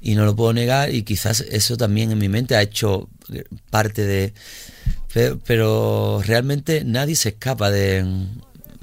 [0.00, 3.08] y no lo puedo negar y quizás eso también en mi mente ha hecho
[3.70, 4.34] parte de...
[5.12, 8.02] Pero, pero realmente nadie se escapa de,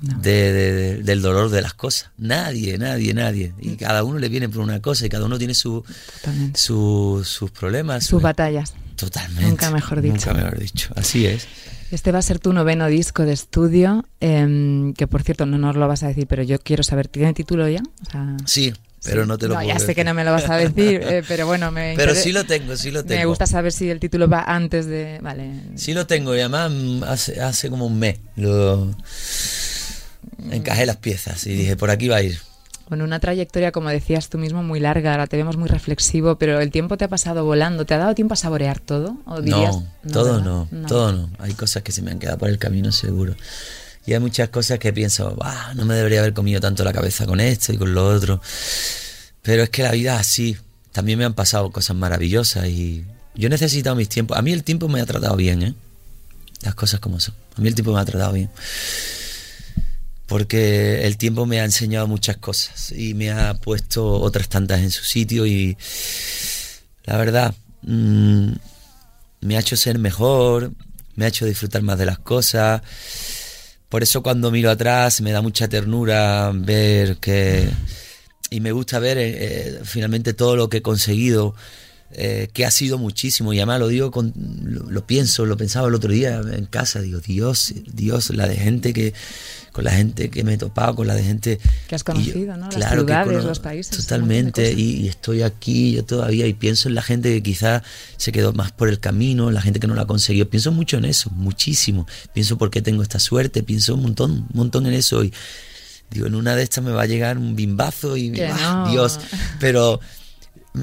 [0.01, 2.09] de- de- de- del dolor de las cosas.
[2.17, 3.53] Nadie, nadie, nadie.
[3.59, 5.83] Y cada uno le viene por una cosa y cada uno tiene su,
[6.55, 8.05] su- sus problemas.
[8.05, 8.73] Sus batallas.
[9.01, 9.49] Totalmente.
[9.49, 10.13] Nunca mejor dicho.
[10.13, 10.93] Nunca mejor dicho.
[10.95, 11.47] Así es.
[11.89, 15.75] Este va a ser tu noveno disco de estudio, em, que por cierto no nos
[15.75, 17.81] lo vas a decir, pero yo quiero saber, ¿tiene título ya?
[18.07, 20.47] O sea, Sí, pero no te lo puedo ya sé que no me lo vas
[20.47, 23.19] a decir, eh, pero bueno, me Pero sí lo tengo, sí lo tengo.
[23.19, 25.19] Me gusta saber si el título va antes de...
[25.21, 25.51] Vale.
[25.75, 28.95] Sí lo tengo y además mm, hace, hace como un mes lo
[30.51, 32.39] encajé las piezas y dije, por aquí va a ir.
[32.91, 35.13] Bueno, una trayectoria, como decías tú mismo, muy larga.
[35.13, 37.85] Ahora te vemos muy reflexivo, pero el tiempo te ha pasado volando.
[37.85, 39.15] ¿Te ha dado tiempo a saborear todo?
[39.25, 41.29] ¿O dirías, No, todo no, todo no.
[41.39, 43.33] Hay cosas que se me han quedado por el camino seguro.
[44.05, 47.25] Y hay muchas cosas que pienso, "Bah, no me debería haber comido tanto la cabeza
[47.25, 48.41] con esto y con lo otro.
[49.41, 50.57] Pero es que la vida es así.
[50.91, 54.37] También me han pasado cosas maravillosas y yo he necesitado mis tiempos.
[54.37, 55.73] A mí el tiempo me ha tratado bien, ¿eh?
[56.63, 57.35] Las cosas como son.
[57.55, 58.49] A mí el tiempo me ha tratado bien.
[60.31, 64.89] Porque el tiempo me ha enseñado muchas cosas y me ha puesto otras tantas en
[64.89, 65.75] su sitio y
[67.03, 68.53] la verdad, mm,
[69.41, 70.71] me ha hecho ser mejor,
[71.15, 72.81] me ha hecho disfrutar más de las cosas.
[73.89, 77.69] Por eso cuando miro atrás me da mucha ternura ver que...
[78.49, 81.55] Y me gusta ver eh, eh, finalmente todo lo que he conseguido,
[82.13, 83.51] eh, que ha sido muchísimo.
[83.51, 87.01] Y además lo digo, con, lo, lo pienso, lo pensaba el otro día en casa.
[87.01, 89.13] Digo, Dios, Dios, la de gente que...
[89.71, 91.57] Con la gente que me he topado, con la de gente...
[91.87, 92.65] Que has yo- conocido, ¿no?
[92.65, 94.73] Las claro que cono- los países, Totalmente.
[94.73, 97.81] Y, y estoy aquí yo todavía y pienso en la gente que quizás
[98.17, 100.49] se quedó más por el camino, la gente que no lo ha conseguido.
[100.49, 102.05] Pienso mucho en eso, muchísimo.
[102.33, 105.23] Pienso por qué tengo esta suerte, pienso un montón, un montón en eso.
[105.23, 105.33] Y
[106.09, 108.91] digo, en una de estas me va a llegar un bimbazo y ¡ah, no.
[108.91, 109.19] Dios.
[109.61, 110.01] Pero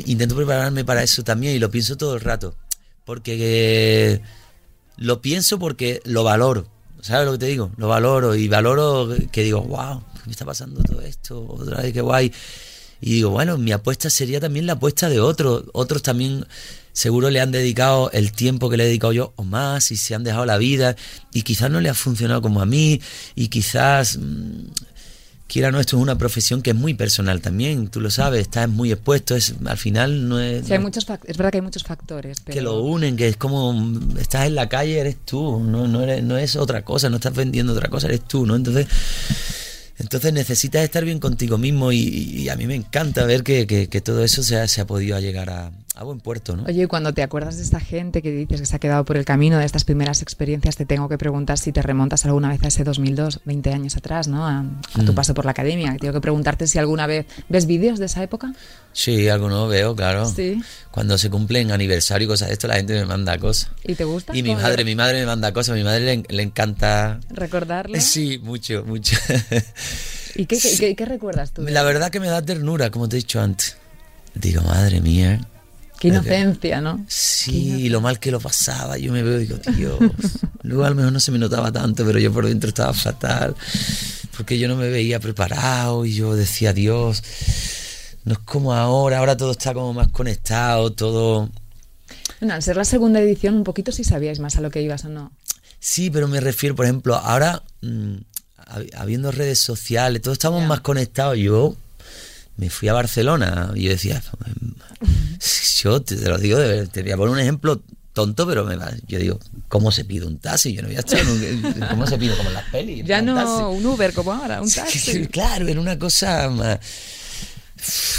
[0.07, 2.57] intento prepararme para eso también y lo pienso todo el rato.
[3.05, 3.37] Porque
[4.15, 4.21] eh,
[4.97, 6.67] lo pienso porque lo valoro.
[7.01, 7.71] ¿Sabes lo que te digo?
[7.77, 12.01] Lo valoro y valoro que digo, wow, me está pasando todo esto, otra vez, qué
[12.01, 12.33] guay.
[13.01, 15.65] Y digo, bueno, mi apuesta sería también la apuesta de otros.
[15.73, 16.45] Otros también
[16.93, 20.17] seguro le han dedicado el tiempo que le he dedicado yo o más y se
[20.17, 20.97] han dejado la vida
[21.33, 23.01] y quizás no le ha funcionado como a mí
[23.37, 24.65] y quizás, mm,
[25.49, 28.69] quiera no, esto es una profesión que es muy personal también, tú lo sabes, estás
[28.69, 30.67] muy expuesto, es al final no es...
[30.67, 32.39] Sí, hay muchos es verdad que hay muchos factores.
[32.45, 32.55] Pero...
[32.55, 33.75] que lo unen, que es como
[34.19, 37.35] estás en la calle, eres tú, no, no, eres, no es otra cosa, no estás
[37.35, 38.55] vendiendo otra cosa, eres tú, ¿no?
[38.57, 38.87] Entonces,
[39.99, 43.89] entonces necesitas estar bien contigo mismo y, y a mí me encanta ver que, que-
[43.89, 46.63] que todo eso se ha, se ha podido llegar a, a buen puerto, ¿no?
[46.63, 49.17] Oye, y cuando te acuerdas de esta gente que dices que se ha quedado por
[49.17, 52.63] el camino de estas primeras experiencias, te tengo que preguntar si te remontas alguna vez
[52.63, 54.47] a ese 2002, 20 años atrás, ¿no?
[54.47, 55.15] A, a tu Mm.
[55.17, 55.97] paso por la academia.
[56.01, 58.53] Tengo que preguntarte si alguna vez ves vídeos de esa época.
[58.93, 60.25] Sí, algo no veo, claro.
[60.27, 60.63] Sí.
[60.93, 63.71] Cuando se cumplen aniversario y cosas de esto, la gente me manda cosas.
[63.85, 64.37] ¿Y te gusta?
[64.37, 67.19] Y mi ¿Cómo madre, mi madre me manda cosas, a mi madre le, le encanta...
[67.31, 68.01] recordarlo?
[68.01, 69.17] Sí, mucho, mucho.
[70.37, 71.63] ¿Y qué, qué- qué- qué recuerdas tú?
[71.63, 73.77] La verdad que me da ternura, como te he dicho antes.
[74.35, 75.41] Digo, madre mía.
[75.99, 77.05] Qué inocencia, ¿no?
[77.09, 79.99] Sí, lo mal que lo pasaba, yo me veo y digo, Dios.
[80.63, 83.55] Luego a lo mejor no se me notaba tanto, pero yo por dentro estaba fatal,
[84.37, 87.23] porque yo no me veía preparado y yo decía, Dios,
[88.25, 91.51] no es como ahora, ahora todo está como más conectado, todo...
[92.41, 95.05] Bueno, al ser la segunda edición, un poquito sí sabíais más a lo que ibas
[95.05, 95.33] o no.
[95.81, 98.15] Sí, pero me refiero, por ejemplo, ahora, mm,
[98.67, 101.75] hab- habiendo redes sociales, todos estamos más conectados, yo
[102.57, 104.23] me fui a Barcelona y yo decía,
[105.83, 106.59] yo te, te lo digo,
[106.91, 109.39] te voy a poner un ejemplo tonto, pero me va, yo digo,
[109.69, 110.73] ¿cómo se pide un taxi?
[110.75, 112.37] Yo no voy a estar en un- ¿Cómo se pide?
[112.37, 113.05] Como en las pelis.
[113.07, 113.63] Ya no taxi.
[113.63, 115.27] un Uber como ahora, un Sí, taxi.
[115.31, 116.79] claro, era una cosa más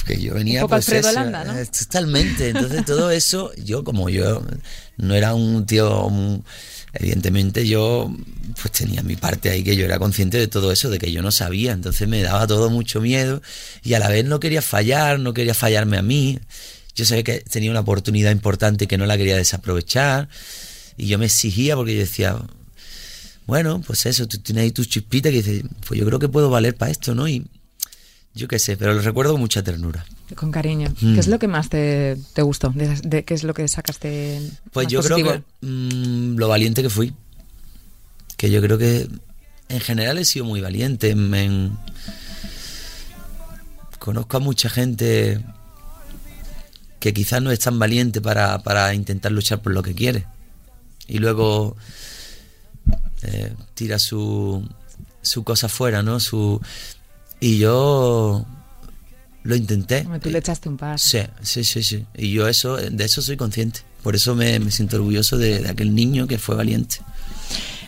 [0.05, 1.57] que yo venía poco pues Alfredo eso, Landa, ¿no?
[1.59, 4.41] eh, totalmente entonces todo eso yo como yo
[4.95, 6.45] no era un tío un-
[6.93, 8.09] evidentemente yo
[8.61, 11.21] pues tenía mi parte ahí que yo era consciente de todo eso de que yo
[11.21, 13.41] no sabía entonces me daba todo mucho miedo
[13.83, 16.39] y a la vez no quería fallar no quería fallarme a mí
[16.95, 20.27] yo sabía que tenía una oportunidad importante que no la quería desaprovechar
[20.97, 22.37] y yo me exigía porque yo decía
[23.45, 26.51] bueno, pues eso, tú tienes ahí tu chispita que dices, pues yo creo que puedo
[26.51, 27.27] valer para esto, ¿no?
[27.27, 27.47] Y
[28.35, 30.05] yo qué sé, pero lo recuerdo con mucha ternura.
[30.35, 30.93] Con cariño.
[31.01, 31.15] Mm.
[31.15, 32.69] ¿Qué es lo que más te, te gustó?
[32.69, 34.39] De, esas- de- ¿Qué es lo que sacaste?
[34.71, 35.29] Pues más yo positivo?
[35.29, 37.11] creo que mm, lo valiente que fui.
[38.37, 39.07] Que yo creo que
[39.69, 41.15] en general he sido muy valiente.
[43.97, 45.43] Conozco a mucha gente
[46.99, 50.25] que quizás no es tan valiente para, para intentar luchar por lo que quiere.
[51.07, 51.75] Y luego
[53.23, 54.67] eh, tira su,
[55.21, 56.19] su cosa fuera, ¿no?
[56.19, 56.61] Su,
[57.39, 58.45] y yo
[59.43, 60.07] lo intenté.
[60.21, 61.07] Tú le echaste un paso.
[61.07, 62.05] Sí, sí, sí, sí.
[62.15, 63.81] Y yo eso, de eso soy consciente.
[64.03, 66.97] Por eso me, me siento orgulloso de, de aquel niño que fue valiente.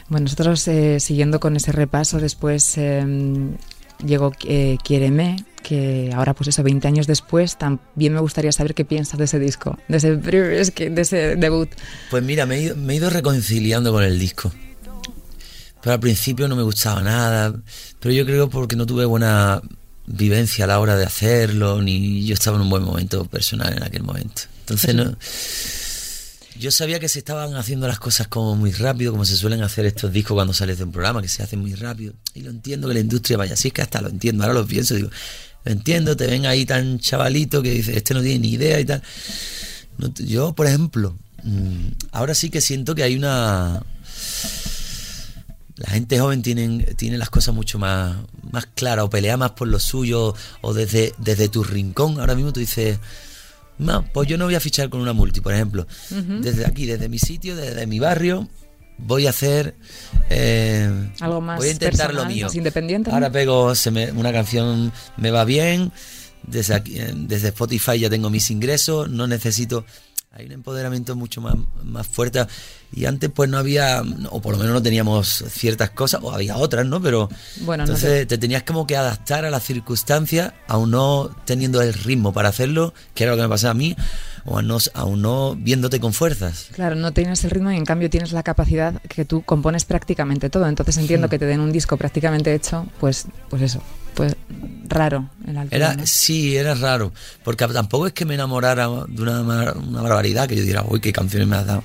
[0.09, 3.01] Bueno, nosotros eh, siguiendo con ese repaso, después eh,
[4.05, 8.85] llegó eh, Quiéreme, que ahora pues eso, 20 años después, también me gustaría saber qué
[8.85, 11.69] piensas de ese disco, de ese, de debut.
[12.09, 14.51] Pues mira, me he, ido, reconciliando con el disco.
[15.81, 17.53] Pero al principio no me gustaba nada.
[17.99, 19.61] Pero yo creo porque no tuve buena
[20.05, 23.83] vivencia a la hora de hacerlo, ni yo estaba en un buen momento personal en
[23.83, 24.43] aquel momento.
[24.61, 25.17] Entonces no.
[26.59, 29.87] Yo sabía que se estaban haciendo las cosas como muy rápido, como se suelen hacer
[29.87, 32.13] estos discos cuando sales de un programa, que se hacen muy rápido.
[32.35, 34.43] Y lo entiendo que la industria vaya así, es que hasta lo entiendo.
[34.43, 35.09] Ahora lo pienso, digo,
[35.65, 39.01] entiendo, te ven ahí tan chavalito que dices, este no tiene ni idea y tal.
[39.97, 43.83] No yo, por ejemplo, mm, ahora sí que siento que hay una.
[45.75, 48.15] La gente joven tiene, tiene las cosas mucho más,
[48.51, 52.19] más claras, o pelea más por lo suyo, o desde, desde tu rincón.
[52.19, 52.99] Ahora mismo tú dices,
[53.79, 55.87] no, pues yo no voy a fichar con una multi, por ejemplo.
[56.09, 58.47] Desde aquí, desde mi sitio, desde mi barrio,
[59.01, 59.75] voy a hacer.
[60.29, 62.45] eh, Algo más Voy a intentar personal, lo mío.
[62.47, 63.15] más independiente, ¿no?
[63.15, 65.91] Ahora pego, se me- una canción me va bien,
[66.43, 69.85] desde, aquí, eh, desde Spotify ya tengo mis ingresos, no necesito.
[70.33, 72.45] Hay un empoderamiento mucho más, más fuerte.
[72.93, 76.55] Y antes pues no había, o por lo menos no teníamos ciertas cosas, o había
[76.55, 77.01] otras, ¿no?
[77.01, 77.27] Pero
[77.61, 81.93] Bueno, no entonces te tenías como que adaptar a las circunstancias, aún no teniendo el
[81.93, 83.93] ritmo para hacerlo, que era lo que me pasaba a mí,
[84.45, 86.67] o a no- aún no viéndote con fuerzas.
[86.73, 90.49] Claro, no tienes el ritmo y en cambio tienes la capacidad que tú compones prácticamente
[90.49, 90.67] todo.
[90.67, 93.81] Entonces entiendo que te den un disco prácticamente hecho, pues, pues eso,
[94.15, 94.35] pues
[94.87, 96.05] raro el altura, Era, ¿no?
[96.07, 97.11] sí, era raro,
[97.43, 99.41] porque tampoco es que me enamorara de una,
[100.01, 101.83] barbaridad, que yo diera, uy, qué canciones me has dado.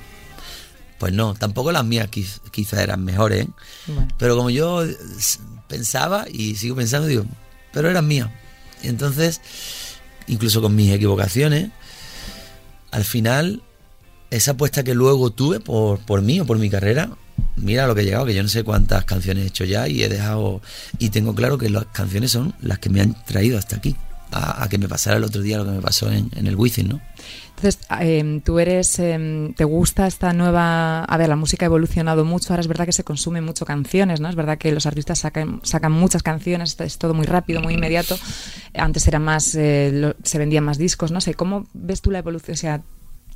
[0.98, 3.48] Pues no, tampoco las mías quiz- quizás eran mejores, ¿eh?
[3.86, 4.08] Bueno.
[4.18, 4.96] pero como yo eh,
[5.68, 7.24] pensaba y sigo pensando, digo,
[7.72, 8.30] pero eran mías.
[8.82, 9.40] Entonces,
[10.26, 11.70] incluso con mis equivocaciones,
[12.90, 13.62] al final,
[14.30, 17.10] esa apuesta que luego tuve por, por mí o por mi carrera,
[17.56, 20.02] mira lo que he llegado, que yo no sé cuántas canciones he hecho ya y
[20.02, 20.60] he dejado,
[20.98, 23.96] y tengo claro que las canciones son las que me han traído hasta aquí,
[24.32, 26.56] a, a que me pasara el otro día lo que me pasó en, en el
[26.56, 27.00] Wizzing, ¿no?
[27.56, 31.04] Entonces, eh, tú eres, eh, ¿te gusta esta nueva...
[31.04, 34.20] A ver, la música ha evolucionado mucho, ahora es verdad que se consumen mucho canciones,
[34.20, 34.28] ¿no?
[34.28, 38.18] Es verdad que los artistas sacan, sacan muchas canciones, es todo muy rápido, muy inmediato.
[38.74, 42.18] Antes era más, eh, lo- se vendían más discos, no sé, ¿cómo ves tú la
[42.18, 42.52] evolución?
[42.54, 42.82] O sea,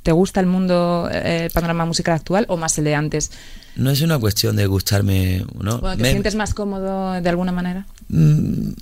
[0.03, 3.31] ¿te gusta el mundo, eh, el panorama musical actual o más el de antes?
[3.75, 5.79] No es una cuestión de gustarme, ¿no?
[5.79, 7.87] Bueno, ¿te Me- sientes más cómodo de alguna manera?
[8.09, 8.73] Mm,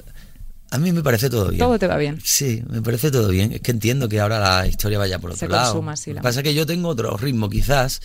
[0.71, 1.59] a mí me parece todo bien.
[1.59, 2.19] Todo te va bien.
[2.23, 3.51] Sí, me parece todo bien.
[3.53, 5.71] Es que entiendo que ahora la historia vaya por Se otro lado.
[5.73, 8.01] consuma así Lo que pasa es que yo tengo otro ritmo, quizás.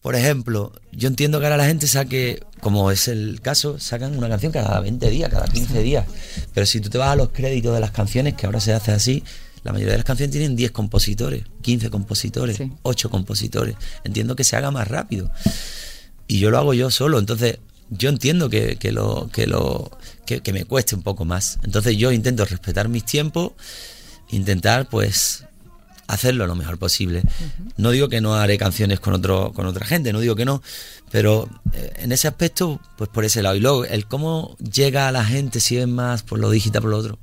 [0.00, 4.28] Por ejemplo, yo entiendo que ahora la gente saque, como es el caso, sacan una
[4.28, 6.06] canción cada 20 días, cada 15 días.
[6.54, 8.92] Pero si tú te vas a los créditos de las canciones, que ahora se hace
[8.92, 9.24] así,
[9.64, 12.70] la mayoría de las canciones tienen 10 compositores, 15 compositores, Sí.
[12.82, 13.74] 8 compositores.
[14.04, 15.28] Entiendo que se haga más rápido
[16.28, 17.18] y yo lo hago yo solo.
[17.18, 17.58] Entonces,
[17.90, 19.90] yo entiendo que, que lo, que lo,
[20.26, 21.58] que, que me cueste un poco más.
[21.62, 23.52] Entonces yo intento respetar mis tiempos,
[24.30, 25.44] intentar pues
[26.08, 27.22] hacerlo lo mejor posible.
[27.76, 30.62] No digo que no haré canciones con otro, con otra gente, no digo que no,
[31.10, 33.56] pero eh, en ese aspecto, pues por ese lado.
[33.56, 36.90] Y luego, el cómo llega a la gente, si es más por lo digital, por
[36.92, 37.18] lo otro,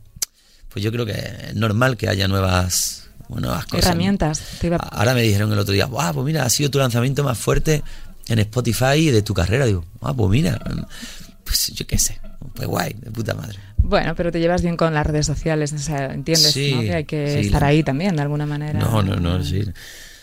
[0.69, 3.85] pues yo creo que es normal que haya nuevas, nuevas cosas.
[3.85, 4.41] Herramientas.
[4.59, 7.23] Te iba- Ahora me dijeron el otro día, "Buah, pues mira, ha sido tu lanzamiento
[7.23, 7.83] más fuerte
[8.27, 9.65] en Spotify de tu carrera.
[9.65, 10.59] Digo, ah, pues mira,
[11.43, 12.19] pues yo qué sé,
[12.55, 13.57] pues guay, de puta madre.
[13.77, 16.81] Bueno, pero te llevas bien con las redes sociales, o sea, entiendes Sí, ¿no?
[16.81, 18.79] que hay que sí, estar la- ahí también, de alguna manera.
[18.79, 19.63] No, no, no, sí.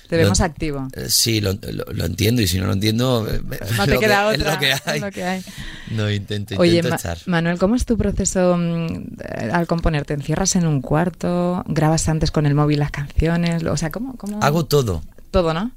[0.08, 0.88] Te vemos activo.
[0.94, 3.28] Eh, Sí, lo, lo- lo entiendo y si no lo entiendo,
[3.76, 4.54] No te queda que- otra.
[4.54, 5.00] Es lo que es hay.
[5.00, 5.44] lo que hay.
[5.90, 6.98] No, intento, intento Oye, Ma-.
[7.26, 8.86] Manuel, ¿cómo es tu proceso mm,
[9.22, 10.04] eh, al componer?
[10.06, 11.62] ¿Te encierras en un cuarto?
[11.68, 13.62] ¿Grabas antes con el móvil las canciones?
[13.62, 14.16] O sea, ¿cómo?
[14.16, 14.42] cómo?
[14.42, 15.02] Hago todo.
[15.30, 15.70] todo, ¿no?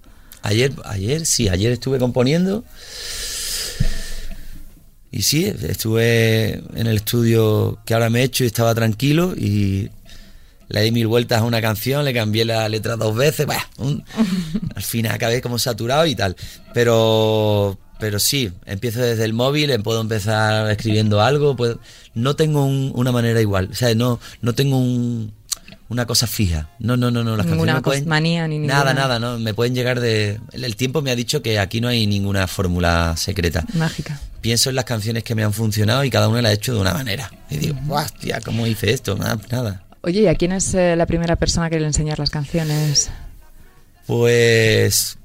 [0.44, 2.64] Ayer, ayer, sí, ayer estuve componiendo.
[5.12, 9.90] Y sí, estuve en el estudio que ahora me he hecho y estaba tranquilo y
[10.70, 14.04] le di mil vueltas a una canción, le cambié la letra dos veces, bah, un-
[14.76, 16.36] al final acabé como saturado y tal.
[16.74, 21.80] Pero, pero sí, empiezo desde el móvil, em- puedo empezar escribiendo algo, puedo-
[22.16, 25.32] no tengo un- una manera igual, o sea, no, no tengo un-
[25.94, 26.68] una cosa fija.
[26.80, 29.74] No, no, no, no, las Ninguna canciones pueden- manía ni Nada, nada, no, me pueden
[29.74, 30.40] llegar de...
[30.52, 33.64] El el tiempo me ha dicho que aquí no hay ninguna fórmula secreta.
[33.74, 34.20] Mágica.
[34.42, 36.82] Pienso en las canciones que me han funcionado y cada una la he hecho de
[36.82, 37.32] una manera.
[37.50, 39.16] Y digo, hostia, ¿cómo hice esto?
[39.16, 39.84] Nada, nada.
[40.02, 43.10] Oye, ¿y a quién es eh, la primera persona que le enseñas las canciones?
[44.06, 45.18] Pues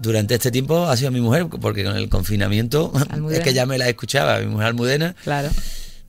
[0.00, 3.38] durante este tiempo ha sido mi mujer, porque con el confinamiento Almudena.
[3.40, 5.14] es que ya me la escuchaba, mi mujer Almudena.
[5.24, 5.50] Claro.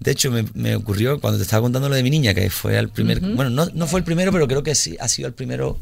[0.03, 2.77] De hecho, me, me ocurrió cuando te estaba contando lo de mi niña, que fue
[2.77, 3.19] el primer...
[3.21, 5.77] Bueno, no, no fue el primero, pero creo que sí ha sido el primero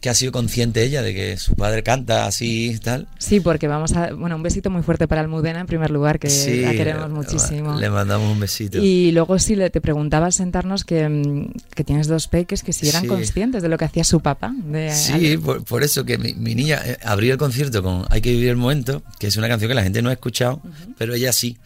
[0.00, 3.06] que ha sido consciente ella de que su padre canta así y tal.
[3.18, 4.14] Sí, porque vamos a...
[4.14, 7.78] Bueno, un besito muy fuerte para Almudena en primer lugar, que Sí, la queremos muchísimo.
[7.78, 8.78] Le mandamos un besito.
[8.82, 12.72] Y luego sí le, te preguntaba al sentarnos que, mm, que tienes dos peques que
[12.72, 13.08] si eran Sí.
[13.08, 14.54] conscientes de lo que hacía su papá.
[14.56, 18.22] De, Sí, por, por eso que mi, mi niña eh, abrió el concierto con Hay
[18.22, 20.62] que vivir el momento, que es una canción que la gente no ha escuchado,
[20.96, 21.58] pero ella sí.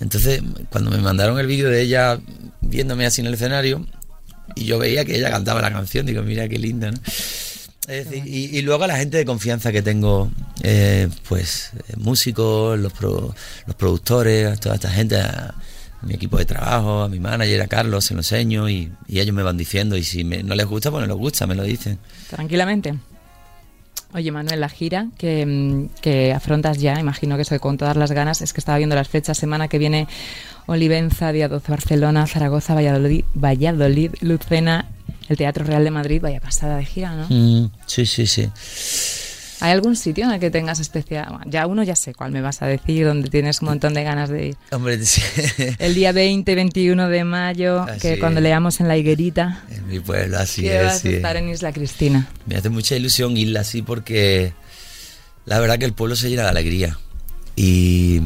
[0.00, 2.18] Entonces, cuando me mandaron el vídeo de ella
[2.60, 3.86] viéndome así en el escenario,
[4.56, 6.98] y yo veía que ella cantaba la canción, digo, mira qué linda, ¿no?
[7.86, 10.30] Es decir, y, y luego a la gente de confianza que tengo,
[10.62, 13.34] eh, pues eh, músicos, los, pro-
[13.66, 15.54] los productores, toda esta gente, a,
[16.00, 19.20] a mi equipo de trabajo, a mi manager, a Carlos, se lo enseño y, y
[19.20, 19.96] ellos me van diciendo.
[19.98, 21.98] Y si me- no les gusta, pues no les gusta, me lo dicen.
[22.30, 22.94] Tranquilamente.
[24.14, 28.12] Oye, Manuel, la gira que, mm, que afrontas ya, imagino que eso con todas las
[28.12, 30.06] ganas, es que estaba viendo las fechas, semana que viene
[30.66, 34.86] Olivenza, día 12 Barcelona, Zaragoza, Valladolid, Valladolid, Lucena,
[35.28, 37.26] el Teatro Real de Madrid, vaya pasada de gira, ¿no?
[37.28, 38.48] Mm, sí, sí, sí.
[39.64, 41.26] ¿Hay algún sitio en el que tengas especial?
[41.30, 44.04] bueno, ya uno ya sé cuál me vas a decir, donde tienes un montón de
[44.04, 44.56] ganas de ir.
[44.72, 45.22] Hombre, sí,
[45.78, 48.20] El día 20, 21 de mayo, Así que es.
[48.20, 50.84] cuando leamos en la higuerita, en mi pueblo así que es.
[50.84, 52.28] vas a estar en Isla Cristina.
[52.46, 54.52] Me hace mucha ilusión irla así porque
[55.46, 56.98] la verdad que el pueblo se llena de alegría.
[57.56, 58.20] Y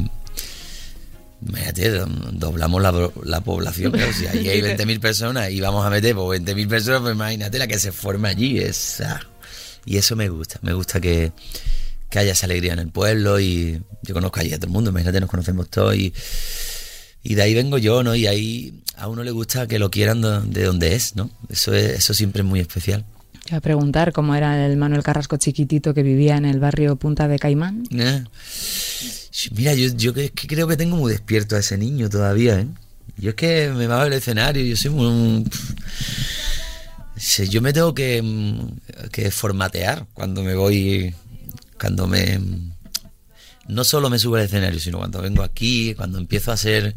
[1.47, 3.91] imagínate, do- doblamos la, la población.
[3.91, 7.57] pero si allí hay 20.000 personas y vamos a meter por 20.000 personas, pues imagínate
[7.59, 8.59] la que se forma allí.
[8.59, 9.19] Es, ah,
[9.85, 10.59] y eso me gusta.
[10.61, 11.31] Me gusta que,
[12.09, 13.39] que haya esa alegría en el pueblo.
[13.39, 14.89] Y yo conozco allí a todo el mundo.
[14.91, 15.95] Imagínate, nos conocemos todos.
[15.95, 16.13] Y,
[17.23, 18.15] y de ahí vengo yo, ¿no?
[18.15, 21.29] Y ahí a uno le gusta que lo quieran de donde es, ¿no?
[21.49, 23.05] Eso, es, eso siempre es muy especial.
[23.43, 26.95] Te iba a preguntar cómo era el Manuel Carrasco chiquitito que vivía en el barrio
[26.97, 27.83] Punta de Caimán.
[27.91, 28.23] Eh.
[29.55, 32.67] Mira, yo, yo que, que creo que tengo muy despierto a ese niño todavía, ¿eh?
[33.17, 35.45] Yo es que me va al escenario, yo soy muy...
[37.19, 41.13] Sí, Yo me tengo que, mm, que formatear cuando me voy,
[41.79, 42.39] cuando me...
[43.67, 46.95] No solo me subo al escenario, sino cuando vengo aquí, cuando empiezo a ser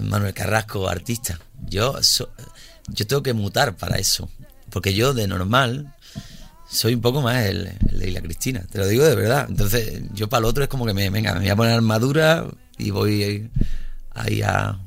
[0.00, 1.38] Manuel Carrasco artista.
[1.68, 1.98] Yo,
[2.86, 4.30] yo tengo que mutar para eso,
[4.70, 5.94] porque yo de normal
[6.70, 9.46] soy un poco más el, de Isla Cristina, te lo digo de verdad.
[9.48, 12.46] Entonces, yo para el otro es como que me, venga, me voy a poner armadura
[12.78, 13.50] y voy
[14.14, 14.78] ahí a,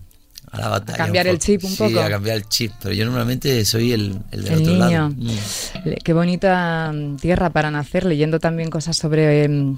[0.52, 0.98] a la batalla.
[0.98, 2.00] cambiar un el chip un Sí, poco.
[2.02, 2.72] a cambiar el chip.
[2.82, 4.80] Pero yo normalmente soy el, el del El otro niño.
[4.90, 5.10] lado.
[5.10, 5.94] Mm.
[6.04, 9.78] Qué bonita mm, tierra para nacer, leyendo también cosas sobre mm,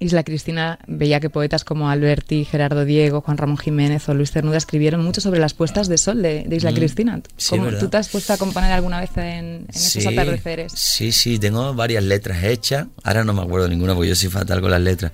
[0.00, 0.78] Isla Cristina.
[0.88, 5.20] Veía que poetas como Alberti, Gerardo Diego, Juan Ramón Jiménez o Luis Cernuda escribieron mucho
[5.20, 6.74] sobre las puestas de sol de, de Isla Mm.
[6.74, 7.20] Cristina.
[7.36, 7.80] Sí, ¿Cómo- ¿verdad?
[7.80, 10.72] ¿Tú te has puesto a componer alguna vez en, en esos atardeceres?
[10.74, 12.86] Sí, sí, tengo varias letras hechas.
[13.04, 15.12] Ahora no me acuerdo ninguna porque yo soy fatal con las letras.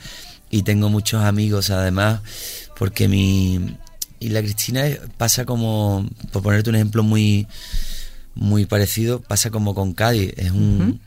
[0.48, 2.20] Y tengo muchos amigos además,
[2.78, 3.76] porque mi
[4.20, 7.46] Isla Cristina es- pasa como, por ponerte un ejemplo muy,
[8.34, 10.32] muy parecido, pasa como con Cádiz.
[10.36, 11.00] Es, un,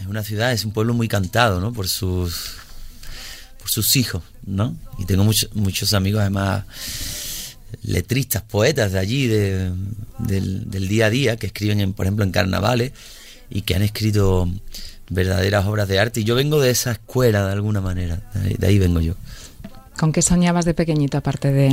[0.00, 1.72] es una ciudad, es un pueblo muy cantado, ¿no?
[1.72, 2.52] Por sus,
[3.58, 4.76] por sus hijos, ¿no?
[4.98, 6.64] Y tengo muchos muchos amigos además
[7.82, 9.72] letristas, poetas de allí, de-
[10.18, 12.92] del, del día a día, que escriben, en, por ejemplo, en carnavales
[13.50, 14.48] y que han escrito
[15.10, 16.20] verdaderas obras de arte.
[16.20, 19.14] Y yo vengo de esa escuela de alguna manera, de ahí, de ahí vengo yo.
[19.98, 21.68] ¿Con qué soñabas de pequeñito, aparte de,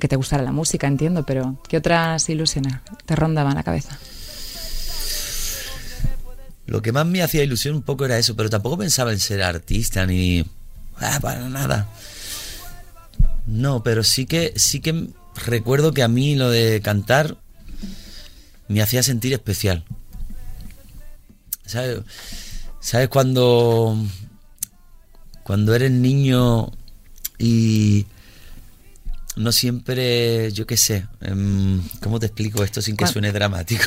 [0.00, 3.98] que te gustara la música, entiendo, pero qué otras ilusiones te rondaban la cabeza?
[6.66, 9.42] Lo que más me hacía ilusión un poco era eso, pero tampoco pensaba en ser
[9.42, 10.44] artista ni
[10.98, 11.88] ah, para nada.
[13.46, 15.08] No, pero sí que sí que
[15.46, 17.36] recuerdo que a mí lo de cantar
[18.68, 19.84] me hacía sentir especial.
[21.64, 22.00] ¿Sabes?
[22.80, 23.96] ¿Sabes cuando
[25.44, 26.72] cuando eres niño
[27.38, 28.06] y
[29.36, 33.84] no siempre, yo qué sé, em, ¿cómo te explico esto sin que suene dramático?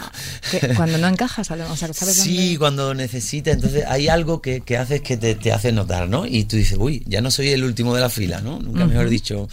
[0.51, 2.59] Que cuando no encajas, o sea, ¿sabes Sí, dónde?
[2.59, 6.25] cuando necesitas, entonces hay algo que, que haces que te, te hace notar, ¿no?
[6.27, 8.59] Y tú dices, uy, ya no soy el último de la fila, ¿no?
[8.59, 9.47] Nunca mejor dicho.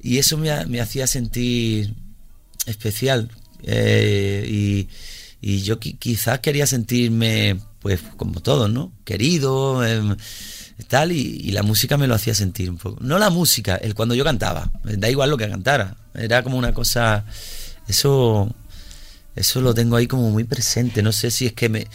[0.00, 1.94] Y eso me, me hacía sentir
[2.66, 3.30] especial.
[3.62, 4.88] eh, y,
[5.40, 8.92] y yo qui- quizás quería sentirme, pues, como todos, ¿no?
[9.04, 10.16] Querido, em,
[10.84, 12.98] tal, y, y la música me lo hacía sentir un poco.
[13.02, 15.96] No la música, el cuando yo cantaba, da igual lo que cantara.
[16.14, 17.24] Era como una cosa,
[17.86, 18.54] eso
[19.38, 21.02] eso lo tengo ahí como muy presente.
[21.02, 21.86] No sé si es que me.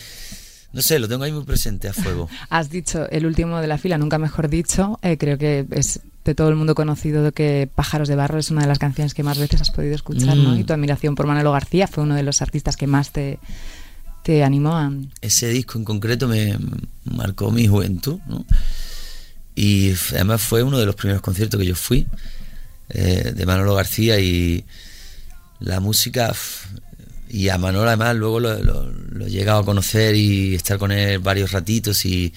[0.72, 2.30] No sé, lo tengo ahí muy presente a fuego.
[2.50, 4.98] Has dicho el último de la fila, nunca mejor dicho.
[5.04, 8.50] Eh, creo que es de todo el mundo conocido de que Pájaros de Barro es
[8.50, 10.52] una de las canciones que más veces has podido escuchar, ¿no?
[10.52, 10.60] Mm.
[10.60, 13.40] Y tu admiración por Manolo García fue uno de los artistas que más te,
[14.24, 14.92] te animó a...
[15.22, 16.58] Ese disco en concreto me
[17.06, 18.20] marcó mi juventud.
[19.56, 22.08] Y además fue uno de los primeros conciertos que yo fui
[22.90, 24.66] eh, de Manolo García y
[25.60, 26.34] la música.
[27.30, 31.20] Y a Manolo además luego lo, lo- he llegado a conocer y estar con él
[31.20, 32.34] varios ratitos y.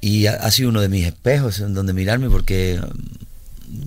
[0.00, 2.78] Y ha, sido uno de mis espejos en donde mirarme porque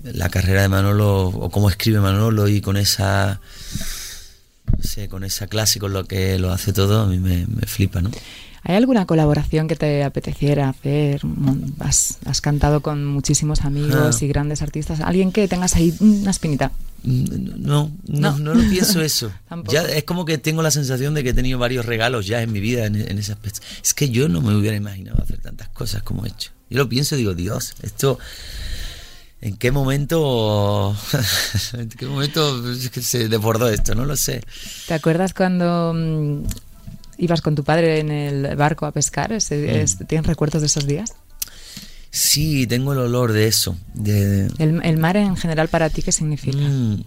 [0.02, 3.40] la carrera de Manolo o cómo escribe Manolo y con esa
[4.82, 8.00] sé, con esa clase con lo que lo hace todo a mí me, me flipa,
[8.00, 8.10] ¿no?
[8.62, 11.24] ¿Hay alguna colaboración que te apeteciera hacer?
[11.24, 14.24] Mon- Has, has cantado con muchísimos amigos Ah.
[14.24, 15.00] y grandes artistas.
[15.00, 16.70] ¿Alguien que tengas ahí una espinita?
[17.02, 18.38] Mm, No, no, No.
[18.38, 19.32] no, lo pienso eso.
[19.72, 22.52] Ya es como que tengo la sensación de que he tenido varios regalos ya en
[22.52, 23.60] mi vida en, en ese aspecto.
[23.82, 26.50] Es que yo no me hubiera imaginado hacer tantas cosas como he hecho.
[26.68, 28.18] Yo lo pienso y digo, Dios, esto
[29.42, 30.94] ¿En qué momento
[31.72, 33.94] en qué momento se desbordó esto?
[33.94, 34.42] No lo sé.
[34.86, 36.42] ¿Te acuerdas cuando mm,
[37.18, 39.32] ibas con tu padre en el barco a pescar?
[39.32, 41.14] Es- ¿Tienes recuerdos de esos días?
[42.10, 46.10] Sí, tengo el olor de eso, de, El, el mar en general para ti, ¿qué
[46.12, 46.58] significa?
[46.58, 47.04] Mm.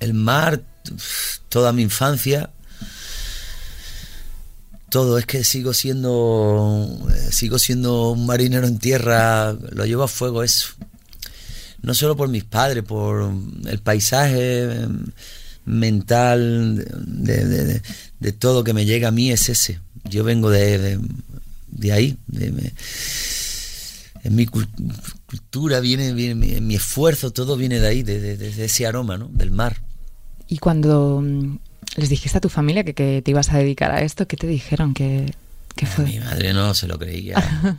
[0.00, 0.62] El mar,
[1.48, 2.50] toda mi infancia.
[4.90, 10.08] Todo, es que sigo siendo eh, sigo siendo un marinero en tierra, lo llevo a
[10.08, 10.68] fuego eso.
[11.82, 13.32] No solo por mis padres, por
[13.66, 14.88] el paisaje eh,
[15.64, 17.80] mental de,
[18.18, 19.80] de- todo que me llega a mí es ese.
[20.04, 20.98] Yo vengo de,
[21.68, 22.72] de, ahí, me-
[24.22, 24.68] en mi cul-
[25.26, 29.28] cultura viene, viene mi, mi esfuerzo, todo viene de ahí, de ese aroma, ¿no?
[29.32, 29.80] Del mar.
[30.48, 31.58] Y cuando mm,
[31.96, 34.46] les dijiste a tu familia que, que te ibas a dedicar a esto, ¿qué te
[34.46, 34.94] dijeron?
[34.94, 35.32] ¿Qué,
[35.76, 36.04] qué A fue?
[36.04, 37.36] mi madre no se lo creía.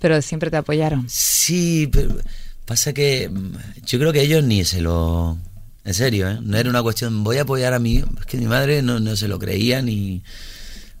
[0.00, 1.06] Pero siempre te apoyaron.
[1.08, 2.18] Sí, pero
[2.66, 3.56] pasa que mm,
[3.86, 5.38] yo creo que ellos ni se lo...
[5.84, 6.38] En serio, ¿eh?
[6.42, 8.04] No era una cuestión, voy a apoyar a mí.
[8.18, 10.22] Es que mi madre no, no se lo creía ni...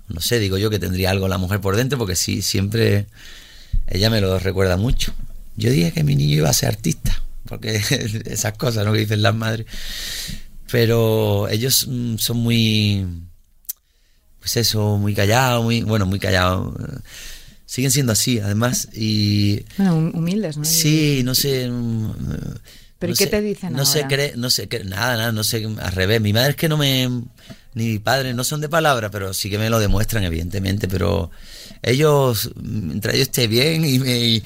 [0.08, 3.06] No sé, digo yo que tendría algo la mujer por dentro porque sí, siempre...
[3.86, 5.12] Ella me lo recuerda mucho.
[5.56, 7.76] Yo dije que mi niño iba a ser artista, porque
[8.24, 8.92] esas cosas, ¿no?
[8.92, 9.66] Que dicen las madres.
[10.74, 13.06] Pero ellos mm, son muy...
[14.40, 15.82] Pues eso, muy callados, muy...
[15.82, 16.74] Bueno, muy callados.
[17.64, 19.60] Siguen siendo así, además, y...
[19.76, 20.64] Bueno, hum- humildes, ¿no?
[20.64, 21.70] Sí, no sé.
[21.70, 22.10] mm,
[22.98, 24.16] ¿Pero no y qué sé- te dicen No sé, ahora?
[24.16, 26.20] cre- no sé, nada, nada, no sé, al revés.
[26.20, 27.08] Mi madre es que no me.
[27.74, 30.88] Ni mi padre no son de palabra, pero sí que me lo demuestran, evidentemente.
[30.88, 31.30] Pero
[31.82, 34.18] ellos, mientras yo esté bien y me.
[34.18, 34.42] y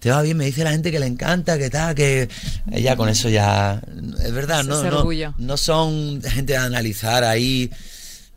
[0.00, 2.28] te va bien, me dice la gente que le encanta, que tal, que.
[2.70, 3.82] Ella con eso ya.
[4.22, 5.02] Es verdad, no, no,
[5.38, 7.70] no son gente a analizar ahí.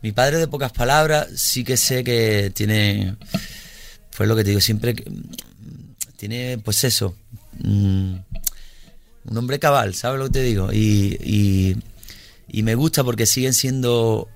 [0.02, 3.16] Mi padre de pocas palabras, sí que sé que tiene.
[4.16, 4.94] Pues lo que te digo, siempre.
[4.94, 5.04] que-
[6.16, 7.14] Tiene, pues eso.
[7.62, 8.14] mm,
[9.26, 10.72] un hombre cabal, ¿sabes lo que te digo?
[10.72, 11.76] Y, y,
[12.48, 14.28] y me gusta porque siguen siendo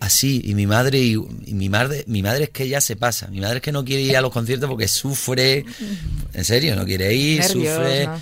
[0.00, 0.40] así.
[0.44, 3.28] Y mi madre, y, y mi madre, mi madre es que ya se pasa.
[3.28, 5.64] Mi madre es que no quiere ir a los conciertos porque sufre.
[6.34, 8.06] En serio, no quiere ir, Nervios, sufre.
[8.06, 8.20] ¿no?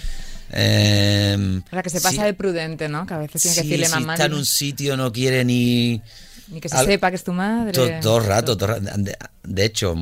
[0.53, 3.07] eh, sea, que se pasa sí, de prudente, ¿no?
[3.07, 4.15] Que a veces tiene que sí, decirle si mamá.
[4.15, 6.01] está en un sitio no quiere ni
[6.49, 7.73] Ni que se al- sepa que es tu madre.
[7.73, 8.81] todo, todo rato, todo rato.
[8.97, 9.95] de, de hecho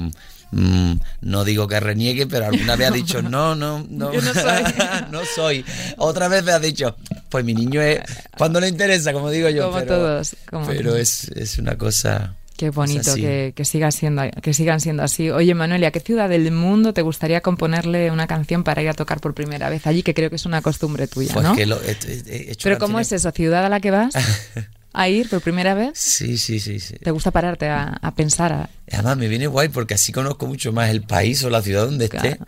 [0.52, 0.92] mm,
[1.22, 4.62] no digo que reniegue pero alguna vez ha dicho no no no Yo no soy.
[5.10, 5.64] no soy
[5.98, 6.96] otra vez me ha dicho
[7.28, 8.00] pues mi niño es
[8.38, 11.00] cuando le interesa como digo yo Como pero, todos, como pero todos.
[11.00, 15.28] es, es una cosa Qué bonito que, que, siga siendo, que sigan siendo así.
[15.28, 18.88] Oye, Manuel, ¿y a qué ciudad del mundo te gustaría componerle una canción para ir
[18.88, 20.02] a tocar por primera vez allí?
[20.02, 21.54] Que creo que es una costumbre tuya, pues ¿no?
[21.54, 23.30] que lo- he- he- he hecho Pero ¿cómo es eso?
[23.32, 24.14] ¿Ciudad a la que vas
[24.98, 25.98] a ir por primera vez?
[25.98, 28.52] sí sí sí sí ¿Te gusta pararte a, a pensar?
[28.52, 31.84] a- Además me viene guay porque así conozco mucho más el país o la ciudad
[31.86, 32.18] donde esté.
[32.18, 32.46] Claro.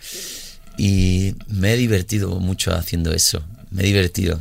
[0.76, 3.42] Y me he divertido mucho haciendo eso.
[3.70, 4.40] Me he divertido.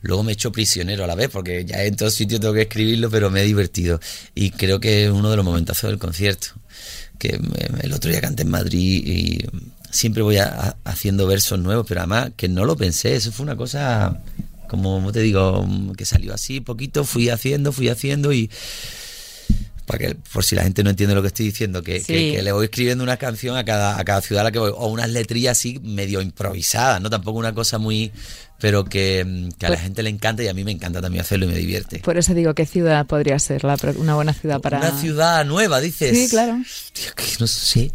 [0.00, 2.62] Luego me he hecho prisionero a la vez porque ya en todos sitios tengo que
[2.62, 4.00] escribirlo, pero me he divertido.
[4.34, 6.48] Y creo que es uno de los momentazos del concierto.
[7.18, 9.44] Que me- el otro día canté en Madrid y
[9.90, 13.14] siempre voy a- a- haciendo versos nuevos, pero además que no lo pensé.
[13.16, 14.20] Eso fue una cosa,
[14.68, 15.66] como te digo,
[15.96, 17.04] que salió así poquito.
[17.04, 18.48] Fui haciendo, fui haciendo y
[19.86, 22.06] para que, por si la gente no entiende lo que estoy diciendo, que, Sí.
[22.12, 24.58] que- que le voy escribiendo una canción a cada, a cada ciudad a la que
[24.58, 27.08] voy, o unas letrillas así medio improvisadas, ¿no?
[27.08, 28.12] Tampoco una cosa muy...
[28.60, 31.22] pero que, que a la Pues- gente le encanta y a mí me encanta también
[31.22, 32.00] hacerlo y me divierte.
[32.00, 34.78] Por eso digo, ¿qué ciudad podría ser la una buena ciudad para...?
[34.78, 36.14] Una ciudad nueva, dices.
[36.14, 36.58] Sí, claro.
[36.92, 37.92] Tío, que no sé.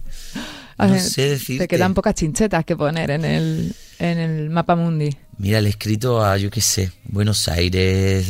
[0.77, 1.63] No sé decirte.
[1.63, 5.15] Te quedan pocas chinchetas que poner en el, en el mapa mundi.
[5.37, 8.27] Mira, le he escrito a, yo qué sé, Buenos Aires,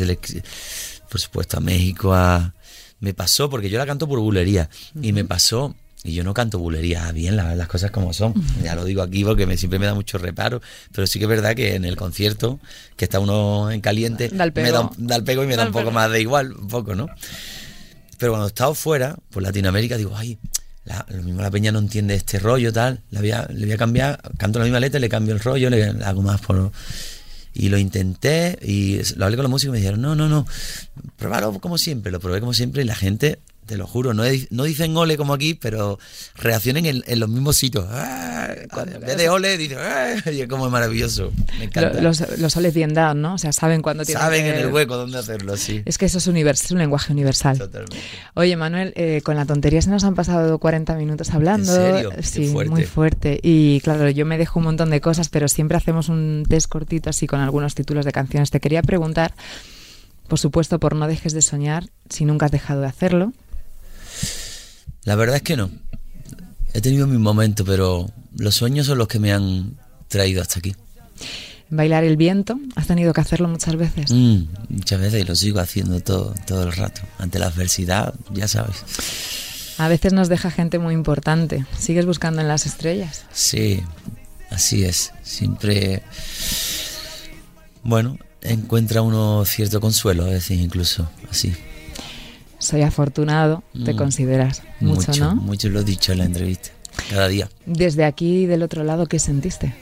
[1.10, 2.54] por supuesto a México, a...
[3.00, 4.70] Me pasó, porque yo la canto por bulería,
[5.02, 5.76] y me pasó,
[6.06, 8.34] y yo no canto bulería bien, la- las cosas como son,
[8.64, 10.62] ya lo digo aquí porque me, siempre me da mucho reparo,
[10.94, 12.62] pero sí que es verdad que en el concierto,
[12.96, 14.96] que está uno en caliente, Da el me da, pego.
[14.98, 15.92] da el pego y me Da un poco pego.
[15.92, 17.08] más de igual, un poco, ¿no?
[18.18, 20.38] Pero cuando he estado fuera, por Latinoamérica, digo, ay,
[20.86, 23.02] la, lo mismo la peña no entiende este rollo, tal.
[23.12, 25.70] Le voy a, le voy a cambiar, canto la misma letra, le cambio el rollo,
[25.70, 26.72] le, hago más por.
[27.54, 30.48] Y lo intenté y lo hablé con los músicos y me dijeron, no, no, no,
[31.18, 34.64] pruébalo como siempre, lo probé como siempre y la gente, te lo juro, no, no
[34.64, 36.00] dicen ole como aquí, pero
[36.36, 37.86] reaccionen en, en los mismos sitios.
[37.90, 38.50] ¡Ah!
[38.72, 40.16] Cuando, en vez de ole, dicen, ¡ah!
[40.32, 41.32] y es como maravilloso.
[41.58, 41.94] Me encanta.
[41.96, 43.36] Lo- Los, los soles bien dados, ¿no?
[43.36, 45.82] O sea, saben cuándo tienen Saben que- en el hueco dónde hacerlo, sí.
[45.86, 47.58] Es que eso es, univers- es un lenguaje universal.
[47.58, 47.98] Totalmente.
[48.34, 51.74] Oye, Manuel, eh, con la tontería se nos han pasado 40 minutos hablando.
[51.76, 52.12] ¿En serio?
[52.22, 52.70] Sí, fuerte.
[52.72, 53.40] muy fuerte.
[53.42, 57.10] Y claro, yo me dejo un montón de cosas, pero siempre hacemos un test cortito
[57.10, 58.52] así con algunos títulos de canciones.
[58.52, 59.34] Te quería preguntar,
[60.28, 63.34] por supuesto, por No dejes de soñar, si nunca has dejado de hacerlo.
[65.04, 65.70] La verdad es que no.
[66.74, 70.76] He tenido mis momentos, pero los sueños son los que me han traído hasta aquí.
[71.70, 74.12] Bailar el viento, has tenido que hacerlo muchas veces.
[74.12, 77.02] Mm, muchas veces y lo sigo haciendo todo, todo el rato.
[77.18, 78.84] Ante la adversidad, ya sabes.
[79.78, 81.66] A veces nos deja gente muy importante.
[81.78, 83.26] ¿Sigues buscando en las estrellas?
[83.34, 83.82] Sí,
[84.52, 85.12] así es.
[85.24, 86.04] Siempre,
[87.82, 91.54] bueno, encuentra uno cierto consuelo, a veces incluso así.
[92.64, 93.98] Soy afortunado, te Mm.
[93.98, 95.36] consideras mucho, ¿no?
[95.36, 96.70] Mucho lo he dicho en la entrevista.
[97.10, 97.50] Cada día.
[97.66, 99.74] Desde aquí, del otro lado, ¿qué sentiste?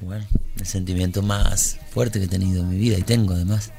[0.00, 0.24] Bueno,
[0.58, 3.72] el sentimiento más fuerte que he tenido en mi vida y tengo además.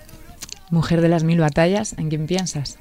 [0.72, 2.78] Mujer de las mil batallas, ¿en quién piensas?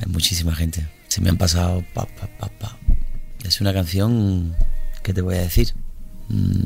[0.00, 0.86] Hay muchísima gente.
[1.08, 2.76] Se me han pasado pa, pa, pa, pa.
[3.44, 4.54] Es una canción
[5.02, 5.74] que te voy a decir.
[6.28, 6.62] Mm,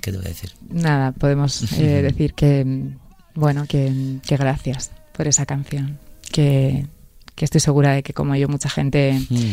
[0.00, 0.50] ¿Qué te voy a decir?
[0.68, 2.98] Nada, podemos eh, decir que, mm,
[3.34, 5.98] bueno, que, que gracias por esa canción,
[6.32, 6.86] que,
[7.34, 9.52] que estoy segura de que como yo mucha gente Mm.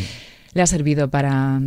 [0.54, 1.60] le ha servido para,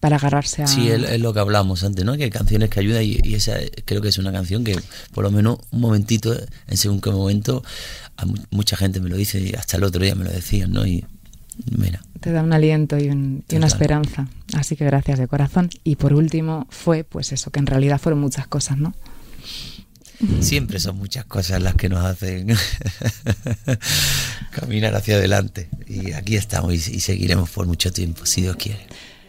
[0.00, 0.66] para agarrarse a...
[0.66, 2.16] Sí, es, es lo que hablamos antes, ¿no?
[2.16, 3.54] Que hay canciones que ayudan y, y esa
[3.84, 4.76] creo que es una canción que
[5.12, 6.34] por lo menos un momentito,
[6.66, 7.62] en según qué momento,
[8.16, 10.72] a mu- mucha gente me lo dice y hasta el otro día me lo decían,
[10.72, 10.84] ¿no?
[10.86, 11.04] Y
[11.78, 14.26] mira, Te da un aliento y, un- y una esperanza.
[14.54, 15.70] Así que gracias de corazón.
[15.84, 18.94] Y por último fue pues eso, que en realidad fueron muchas cosas, ¿no?
[20.40, 22.48] Siempre son muchas cosas las que nos hacen
[24.50, 25.68] caminar hacia adelante.
[25.86, 28.80] Y aquí estamos y, y seguiremos por mucho tiempo, si Dios quiere.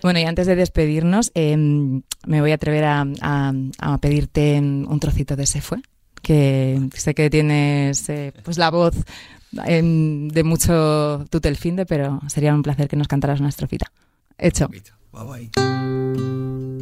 [0.01, 4.99] Bueno, y antes de despedirnos, eh, me voy a atrever a, a- a pedirte un
[4.99, 5.77] trocito de ese fue,
[6.21, 8.95] que sé que tienes eh, pues la voz
[9.65, 13.91] em, de mucho tutelfinde, pero sería un placer que nos cantaras una estrofita.
[14.37, 14.69] Hecho.
[15.13, 16.72] Vamos ahí.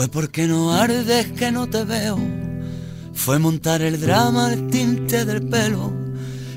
[0.00, 2.18] Fue porque no ardes que no te veo.
[3.12, 5.92] Fue montar el drama al tinte del pelo.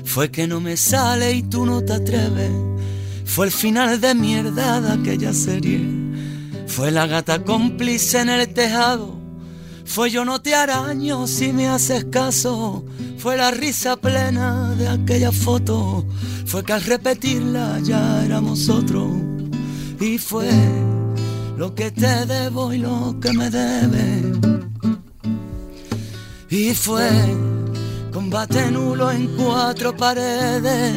[0.02, 2.50] Fue que no me sale y tú no te atreves.
[3.26, 5.86] Fue el final de mierda de aquella serie.
[6.66, 9.14] Fue la gata cómplice en el tejado.
[9.84, 12.82] Fue yo no te araño si me haces caso.
[13.18, 16.06] Fue la risa plena de aquella foto.
[16.46, 19.12] Fue que al repetirla ya éramos otros.
[20.00, 20.48] Y fue
[21.56, 24.24] lo que te debo y lo que me debes.
[26.50, 27.10] Y fue
[28.12, 30.94] combate nulo en cuatro paredes.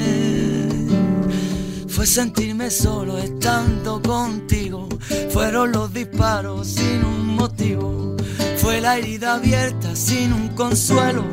[1.87, 4.87] Fue sentirme solo estando contigo.
[5.31, 8.15] Fueron los disparos sin un motivo.
[8.57, 11.23] Fue la herida abierta sin un consuelo.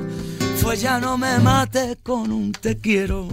[0.57, 3.29] Fue ya no me mates con un te quiero.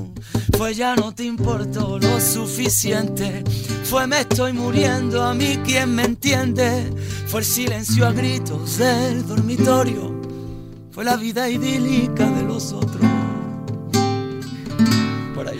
[0.62, 3.44] Fue ya no te importó lo suficiente.
[3.84, 6.88] Fue me estoy muriendo a mí quien me entiende.
[7.26, 10.22] Fue el silencio a gritos del dormitorio.
[10.92, 13.02] Fue la vida idílica de los otros.
[15.34, 15.58] Por ahí.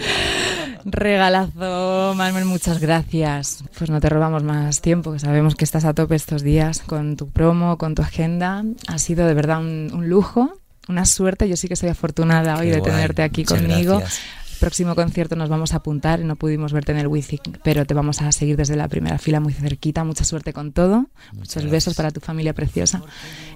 [0.86, 3.64] Regalazo, Manuel, muchas gracias.
[3.80, 7.18] Pues no te robamos más tiempo, que sabemos que estás a tope estos días con
[7.18, 8.64] tu promo, con tu agenda.
[8.88, 10.54] Ha sido de verdad un, un lujo,
[10.88, 11.50] una suerte.
[11.50, 13.98] Yo sí que soy afortunada hoy de guay, tenerte aquí muchas conmigo.
[13.98, 14.42] gracias.
[14.62, 17.96] Próximo concierto nos vamos a apuntar y no pudimos verte en el Wizzing, pero te
[17.96, 20.04] vamos a seguir desde la primera fila muy cerquita.
[20.04, 21.08] Mucha suerte con todo.
[21.34, 21.72] Muchos gracias.
[21.72, 23.02] besos para tu familia preciosa.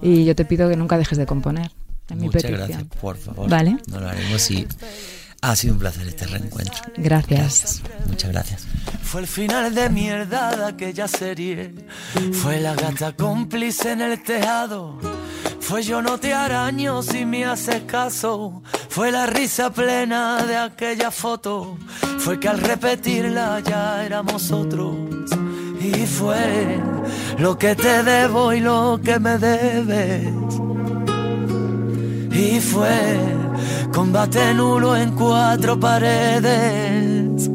[0.01, 1.71] Y yo te pido que nunca dejes de componer.
[2.09, 2.67] Mi Muchas petición.
[2.67, 3.47] gracias, por favor.
[3.47, 3.77] Vale.
[3.87, 4.67] No lo haremos y
[5.41, 6.81] ha sido un placer este reencuentro.
[6.97, 7.83] Gracias.
[8.07, 8.67] Muchas gracias.
[9.03, 11.71] Fue el final de mierda de aquella serie.
[12.31, 14.97] Fue la gata cómplice en el tejado.
[15.67, 18.61] Fue yo no te araño si me haces caso.
[18.87, 21.79] Fue la risa plena de aquella foto.
[22.19, 24.95] Fue que al repetirla ya éramos otros.
[25.81, 26.79] Y fue
[27.39, 30.27] lo que te debo y lo que me debes.
[32.31, 33.17] Y fue
[33.91, 37.49] combate nulo en cuatro paredes.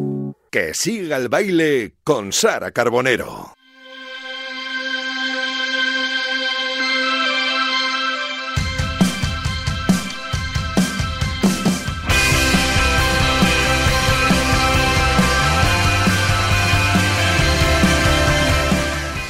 [0.50, 3.59] Que siga el baile con Sara Carbonero.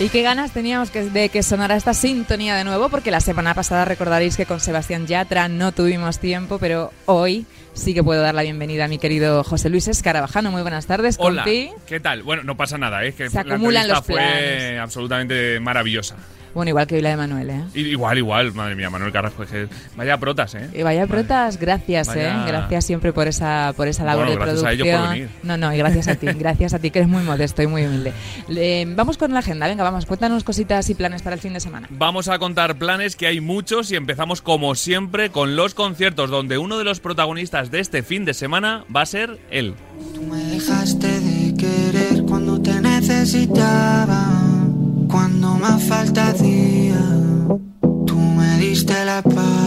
[0.01, 3.53] Y qué ganas teníamos que- de que sonara esta sintonía de nuevo, porque la semana
[3.55, 7.44] pasada recordaréis que con Sebastián Yatra no tuvimos tiempo, pero hoy
[7.74, 10.51] sí que puedo dar la bienvenida a mi querido José Luis Escarabajano.
[10.51, 11.70] Muy buenas tardes, Hola, compi.
[11.86, 12.22] ¿qué tal?
[12.22, 14.80] Bueno, no pasa nada, es que Se la acumulan los fue planes.
[14.80, 16.16] absolutamente maravillosa.
[16.55, 17.62] Bueno, igual que hoy la de Manuel, ¿eh?
[17.74, 20.68] Igual, igual, madre mía, Manuel Carrasco, es que vaya protas, ¿eh?
[20.74, 21.12] Y vaya Madre.
[21.22, 22.44] protas, gracias, Vaya- ¿eh?
[22.46, 24.88] Gracias siempre por esa, por esa labor Bueno, de gracias a producción.
[24.88, 25.28] ellos por venir.
[25.44, 27.84] No, no, y gracias a ti, gracias a ti, que eres muy modesto y muy
[27.86, 28.12] humilde.
[28.96, 31.86] Vamos con la agenda, venga, vamos, cuéntanos cositas y planes para el fin de semana.
[31.90, 36.59] Vamos a contar planes que hay muchos y empezamos como siempre con los conciertos donde
[36.59, 39.74] uno de los protagonistas de este fin de semana va a ser él.
[40.14, 44.49] Tú me dejaste de querer cuando te necesitaba,
[45.11, 47.00] cuando más falta hacía.
[48.06, 49.59] Tú me diste la espalda.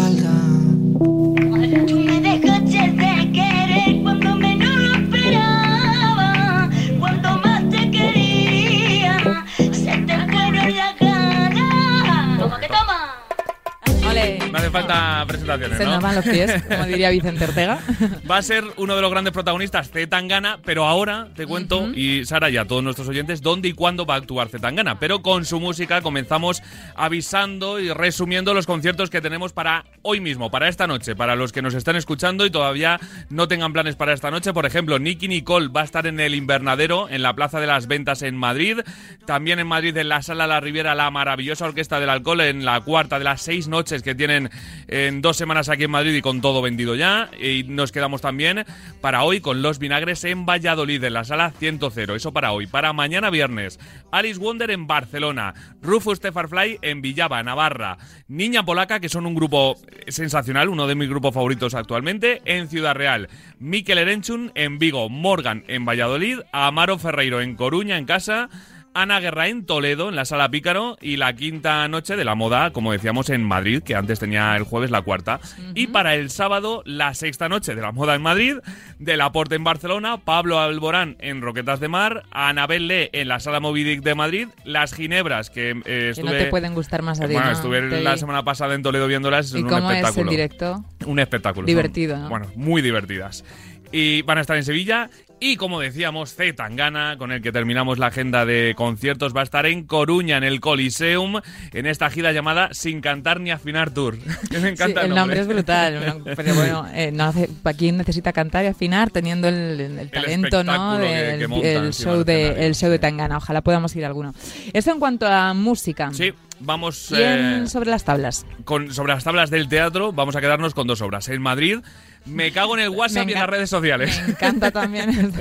[14.81, 15.91] Sensaciones, Se ¿no?
[15.91, 17.79] nos van los pies, como diría Vicente Ortega.
[18.29, 22.49] Va a ser uno de los grandes protagonistas Zetangana, pero ahora te cuento, y Sara
[22.49, 24.99] y a todos nuestros oyentes, dónde y cuándo va a actuar Zetangana.
[24.99, 26.61] Pero con su música comenzamos
[26.95, 31.51] avisando y resumiendo los conciertos que tenemos para hoy mismo, para esta noche, para los
[31.51, 32.99] que nos están escuchando y todavía
[33.29, 34.53] no tengan planes para esta noche.
[34.53, 37.87] Por ejemplo, Nicky Nicole va a estar en el Invernadero, en la Plaza de las
[37.87, 38.79] Ventas en Madrid.
[39.25, 42.81] También en Madrid, en la Sala La Riviera, la maravillosa Orquesta del Alcohol, en la
[42.81, 44.49] cuarta de las seis noches que tienen
[44.87, 47.29] en dos semanas aquí en Madrid y con todo vendido ya.
[47.39, 48.65] Y nos quedamos también
[49.01, 51.79] para hoy con Los Vinagres en Valladolid, en la Sala 100.
[52.15, 52.67] Eso para hoy.
[52.67, 53.79] Para mañana viernes,
[54.11, 57.97] Alice Wonder en Barcelona, Rufus Tefarfly en Villaba, Navarra,
[58.27, 59.75] Niña Polaca, que son un grupo
[60.07, 65.63] sensacional, uno de mis grupos favoritos actualmente, en Ciudad Real, Mikel Erenchun en Vigo, Morgan
[65.67, 68.49] en Valladolid, Amaro Ferreiro en Coruña, en casa,
[68.95, 72.71] Ana Guerra en Toledo, en la Sala Pícaro, y la quinta noche de la moda,
[72.71, 75.39] como decíamos, en Madrid, que antes tenía el jueves la cuarta.
[75.73, 78.57] Y para el sábado, la sexta noche de la moda en Madrid,
[78.99, 83.59] del Aporte en Barcelona, Pablo Alborán en Roquetas de Mar, Anabel Le en la Sala
[83.59, 86.25] Movidic de Madrid, Las Ginebras, que eh, Que estuve...
[86.31, 87.53] no te pueden gustar más a ti, Bueno, ¿no?
[87.53, 90.23] estuve Te la semana pasada en Toledo viéndolas, es ¿Y un cómo es espectáculo.
[90.23, 90.85] el directo?
[91.07, 91.65] Un espectáculo.
[91.65, 92.29] Divertido, Son- ¿no?
[92.29, 93.43] Bueno, muy divertidas.
[93.91, 95.09] Y van a estar en Sevilla.
[95.45, 99.43] Y como decíamos, Z Tangana, con el que terminamos la agenda de conciertos, va a
[99.43, 101.41] estar en Coruña, en el Coliseum,
[101.73, 104.17] en esta gira llamada Sin Cantar ni Afinar Tour.
[104.49, 107.75] Que me encanta Sí, el el nombre es brutal, pero bueno, eh, no hace, ¿para
[107.75, 110.97] quién necesita cantar y afinar teniendo el, el- el talento, ¿no?
[110.99, 112.99] que- montan show de, el show de.
[112.99, 113.35] Tangana.
[113.35, 114.33] Ojalá podamos ir a alguno.
[114.71, 116.09] Esto en cuanto a música.
[116.13, 118.45] Sí, vamos ¿Quién eh, sobre las tablas?
[118.63, 120.11] con, sobre las tablas del teatro.
[120.13, 121.27] Vamos a quedarnos con dos obras.
[121.29, 121.79] En Madrid,
[122.25, 124.21] Me cago en el WhatsApp y en las redes sociales.
[124.25, 125.33] Me encanta también.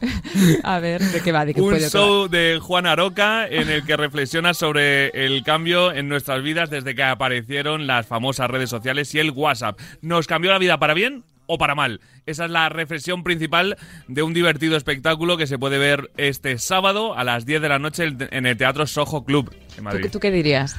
[0.62, 1.44] a ver, ¿de qué va?
[1.44, 5.92] ¿De qué Un puede show de Juan Aroca en el que reflexiona sobre el cambio
[5.92, 9.78] en nuestras vidas desde que aparecieron las famosas redes sociales y el WhatsApp.
[10.02, 12.00] ¿Nos cambió la vida para bien o para mal?
[12.26, 13.76] Esa es la reflexión principal
[14.08, 17.78] de un divertido espectáculo que se puede ver este sábado a las 10 de la
[17.78, 20.08] noche en el Teatro Soho Club en ¿Tú, Madrid.
[20.12, 20.76] tú qué dirías?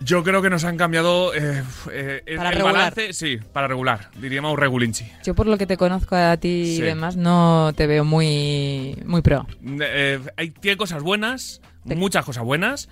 [0.00, 2.74] Yo creo que nos han cambiado eh, eh, el- Para el regular.
[2.74, 5.06] balance, sí, para regular, diríamos regulinchi.
[5.24, 6.82] Yo por lo que te conozco a ti y Sí.
[6.82, 9.46] demás, no te veo muy, muy pro.
[9.80, 12.88] Eh, hay, tiene cosas buenas, Te- muchas cosas buenas,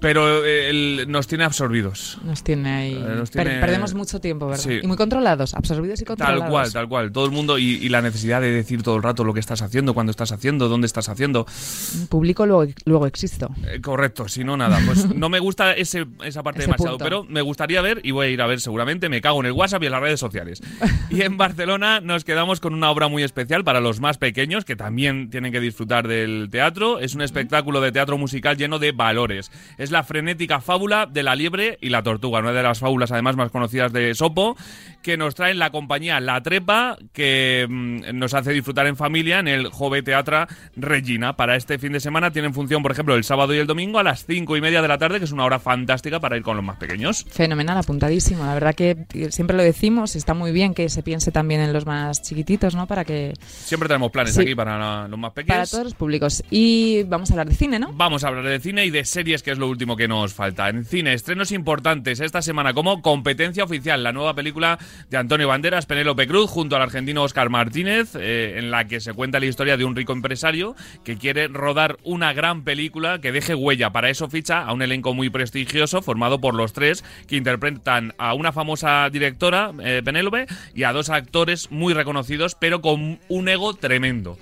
[0.00, 2.18] pero eh, el- nos tiene absorbidos.
[2.24, 2.94] Nos tiene ahí.
[2.94, 4.62] Eh, per- perdemos mucho tiempo, ¿verdad?
[4.62, 4.80] Sí.
[4.82, 6.40] Y muy controlados, absorbidos y controlados.
[6.42, 7.12] Tal cual, tal cual.
[7.12, 9.62] Todo el mundo y, y la necesidad de decir todo el rato lo que estás
[9.62, 11.46] haciendo, cuándo estás haciendo, dónde estás haciendo.
[12.08, 13.50] Publico, luego, luego existo.
[13.66, 14.78] Eh, correcto, si no, nada.
[14.86, 17.04] Pues no me gusta ese, esa parte Ese demasiado, punto.
[17.04, 19.52] pero me gustaría ver, y voy a ir a ver seguramente, me cago en el
[19.52, 20.62] WhatsApp y en las redes sociales.
[21.10, 24.76] y en Barcelona nos quedamos con una obra muy especial para los más pequeños, que
[24.76, 26.98] también tienen que disfrutar del teatro.
[27.00, 29.50] Es un espectáculo de teatro musical lleno de valores.
[29.76, 33.36] Es la frenética fábula de la liebre y la tortuga, una de las fábulas además
[33.36, 34.56] más conocidas de Sopo,
[35.02, 39.48] que nos trae la compañía La Trepa, que mm, nos hace disfrutar en familia en
[39.48, 41.36] el Jove Teatra Regina.
[41.36, 44.02] Para este fin de semana tienen función, por ejemplo, el sábado y el domingo a
[44.02, 46.56] las cinco y media de la tarde, que es una hora fantástica para ir con
[46.56, 47.24] los más pequeños.
[47.30, 48.44] Fenomenal, apuntadísimo.
[48.44, 48.96] La verdad que
[49.30, 52.86] siempre lo decimos, está muy bien que se piense también en los más chiquititos, ¿no?
[52.86, 54.42] Para que Siempre tenemos planes Sí.
[54.42, 55.56] aquí para la- los más pequeños.
[55.56, 56.42] para todos los públicos.
[56.50, 57.92] Y vamos a hablar de cine, ¿no?
[57.92, 60.68] Vamos a hablar de cine y de series, que es lo último que nos falta.
[60.68, 65.86] En cine, estrenos importantes esta semana como Competencia Oficial, la nueva película de Antonio Banderas,
[65.86, 69.76] Penélope Cruz, junto al argentino Oscar Martínez, eh, en la que se cuenta la historia
[69.76, 70.74] de un rico empresario
[71.04, 73.90] que quiere rodar una gran película que deje huella.
[73.90, 78.34] Para eso ficha a un elenco muy prestigioso formado por los tres que interpretan a
[78.34, 83.74] una famosa directora, eh, Penélope, y a dos actores muy reconocidos, pero con un ego
[83.74, 84.36] tremendo.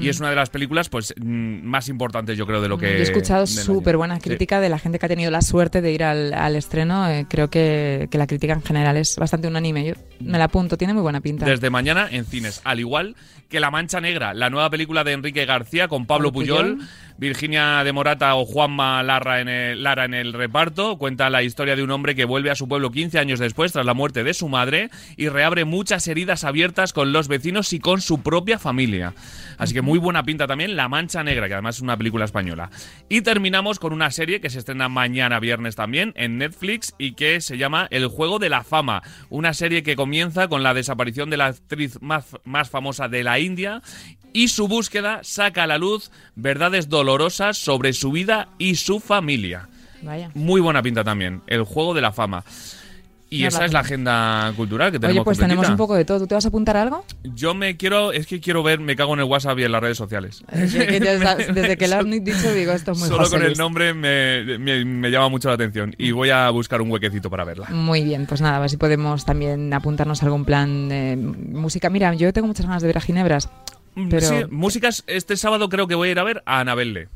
[0.00, 2.86] Y es una de las películas pues mm, más importantes, yo creo, de lo que...
[2.92, 4.22] Yo he escuchado súper buena Sí.
[4.22, 7.08] crítica de la gente que ha tenido la suerte de ir al, al estreno.
[7.08, 9.86] Eh, creo que, que la crítica en general es bastante unánime.
[9.86, 11.46] Yo me la apunto, tiene muy buena pinta.
[11.46, 13.16] Desde mañana en cines, al igual
[13.48, 16.88] que La Mancha Negra, la nueva película de Enrique García con Pablo Puyol, Puyol.
[17.16, 20.98] Virginia de Morata o Juanma Larra en el, Lara en el reparto.
[20.98, 23.86] Cuenta la historia de un hombre que vuelve a su pueblo 15 años después, tras
[23.86, 28.02] la muerte de su madre, y reabre muchas heridas abiertas con los vecinos y con
[28.02, 29.14] su propia familia.
[29.56, 32.70] Así que muy buena pinta también La Mancha Negra, que además es una película española.
[33.08, 37.40] Y terminamos con una serie que se estrena mañana viernes también en Netflix y que
[37.40, 39.02] se llama El Juego de la Fama.
[39.30, 43.38] Una serie que comienza con la desaparición de la actriz más, más famosa de la
[43.38, 43.80] India
[44.34, 49.70] y su búsqueda saca a la luz verdades dolorosas sobre su vida y su familia.
[50.02, 50.30] Vaya.
[50.34, 52.44] Muy buena pinta también, El Juego de la Fama.
[53.30, 55.20] Y esa es la agenda cultural que tenemos.
[55.20, 56.20] Oye, pues tenemos un poco de todo.
[56.20, 57.04] ¿Tú te vas a apuntar a algo?
[57.24, 59.82] Yo me quiero, es que quiero ver, me cago en el WhatsApp y en las
[59.82, 60.42] redes sociales.
[60.50, 61.00] Que- que
[61.52, 64.58] desde que lo has dicho digo, esto es muy Solo José con el nombre me,
[64.58, 67.66] me- me llama mucho la atención y voy a buscar un huequecito para verla.
[67.70, 71.90] Muy bien, pues nada, a ver si podemos también apuntarnos a algún plan de música.
[71.90, 73.50] Mira, yo tengo muchas ganas de ver a Ginebras,
[74.08, 77.08] pero Sí, músicas, este sábado creo que voy a ir a ver a Anabelle,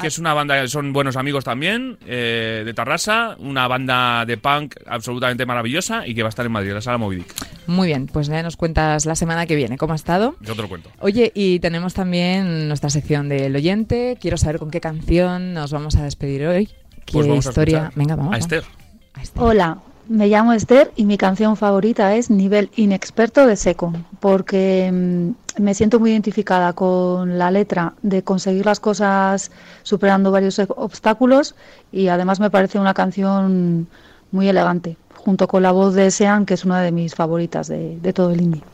[0.00, 4.74] que es una banda, son buenos amigos también, eh, de Tarrasa, una banda de punk
[4.86, 7.34] absolutamente maravillosa y que va a estar en Madrid, la sala Movidic.
[7.66, 10.34] muy bien, pues ya nos cuentas la semana que viene cómo ha estado.
[10.40, 10.90] Yo te lo cuento.
[11.00, 14.18] Oye, y tenemos también nuestra sección del oyente.
[14.20, 16.66] Quiero saber con qué canción nos vamos a despedir hoy.
[17.04, 17.92] ¿Qué Pues vamos historia?
[17.94, 18.34] Venga, vamos.
[18.34, 18.64] A Esther.
[19.14, 19.42] A Esther.
[19.42, 19.78] Hola,
[20.10, 25.72] me llamo Esther y mi canción favorita es Nivel Inexperto de Seco, porque mm, me
[25.72, 29.52] siento muy identificada con la letra de conseguir las cosas
[29.84, 31.54] superando varios obstáculos
[31.92, 33.86] y además me parece una canción
[34.32, 37.96] muy elegante, junto con la voz de Sean, que es una de mis favoritas de,
[38.00, 38.64] de todo el indie.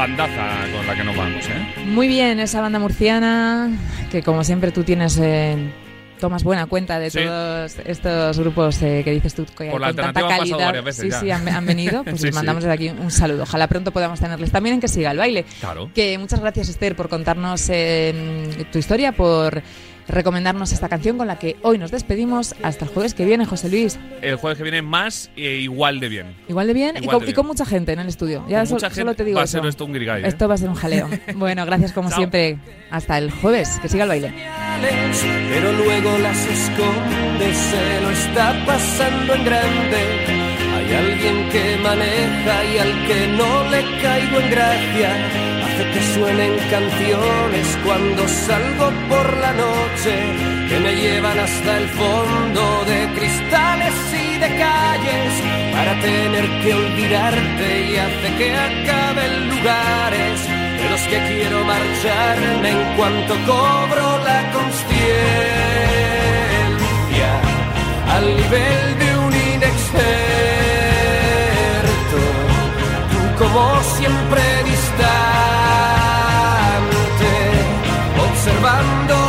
[0.00, 1.84] Bandaza con la que nos vamos, ¿eh?
[1.84, 3.70] Muy bien, esa banda murciana,
[4.10, 5.70] que como siempre tú tienes, eh,
[6.18, 7.18] tomas buena cuenta de Sí.
[7.22, 10.56] todos estos grupos eh, que dices tú que Por la con tanta han calidad.
[10.58, 11.20] varias veces sí, ya.
[11.20, 12.02] sí, han, han venido.
[12.04, 13.42] Pues Sí, les mandamos desde aquí un saludo.
[13.42, 15.44] Ojalá pronto podamos tenerles también en que siga el baile.
[15.60, 15.90] Claro.
[15.94, 19.62] Que muchas gracias Esther por contarnos eh, tu historia, por
[20.10, 22.54] recomendarnos esta canción con la que hoy nos despedimos.
[22.62, 23.98] Hasta el jueves que viene, José Luis.
[24.22, 26.34] El jueves que viene más e igual de bien.
[26.48, 27.34] Igual de bien, y, Igual con, de y bien.
[27.36, 28.44] con mucha gente en el estudio.
[28.48, 30.28] Ya Con so- mucha solo te digo va a ser esto un grigay, ¿eh?
[30.28, 31.08] Esto va a ser un jaleo.
[31.36, 32.18] bueno, gracias como Chao.
[32.18, 32.58] siempre.
[32.90, 33.78] Hasta el jueves.
[33.80, 34.32] Que siga el baile.
[35.52, 40.50] pero luego las esconde, se lo está pasando en grande.
[40.76, 45.59] Hay alguien que maneja y al que no le caigo en gracia.
[45.80, 50.12] Hace que suenen canciones cuando salgo por la noche,
[50.68, 57.90] que me llevan hasta el fondo de cristales y de calles, para tener que olvidarte
[57.92, 60.48] y hace que acaben lugares
[60.80, 65.00] de los que quiero marcharme en cuanto cobro la conciencia
[68.16, 70.00] al nivel de un inexperto.
[73.12, 73.62] Tú como
[73.96, 75.49] siempre distante,
[78.62, 79.19] observando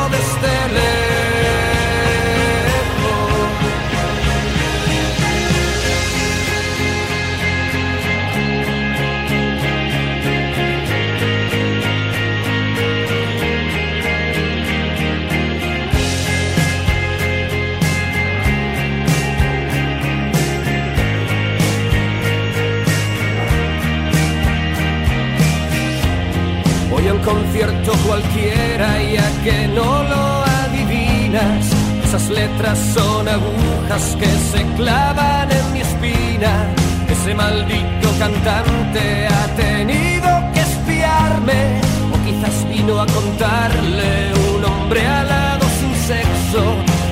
[27.24, 31.66] concierto cualquiera y a que no lo adivinas.
[32.04, 36.68] Esas letras son agujas que se clavan en mi espina.
[37.10, 41.82] Ese maldito cantante ha tenido que espiarme.
[42.14, 46.64] O quizás vino a contarle un hombre alado sin sexo.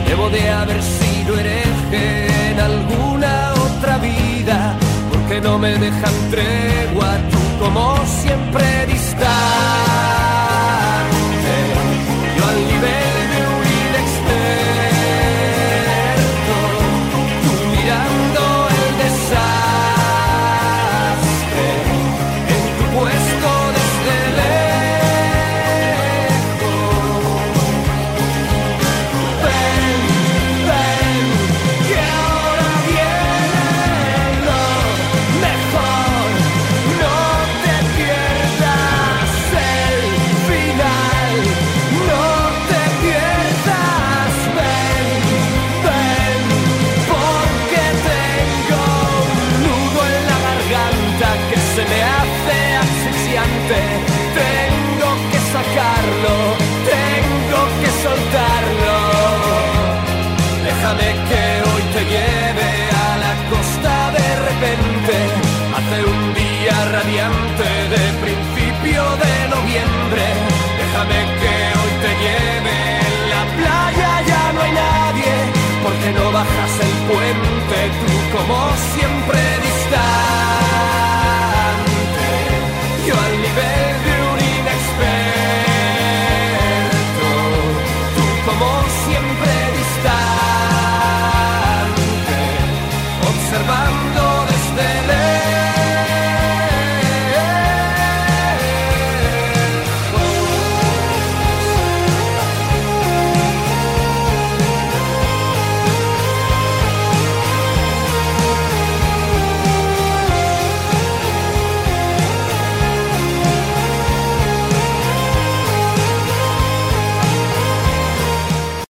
[0.07, 4.76] Debo de haber sido hereje en alguna otra vida.
[5.12, 9.59] Porque no me dejan tregua, tú como siempre distante.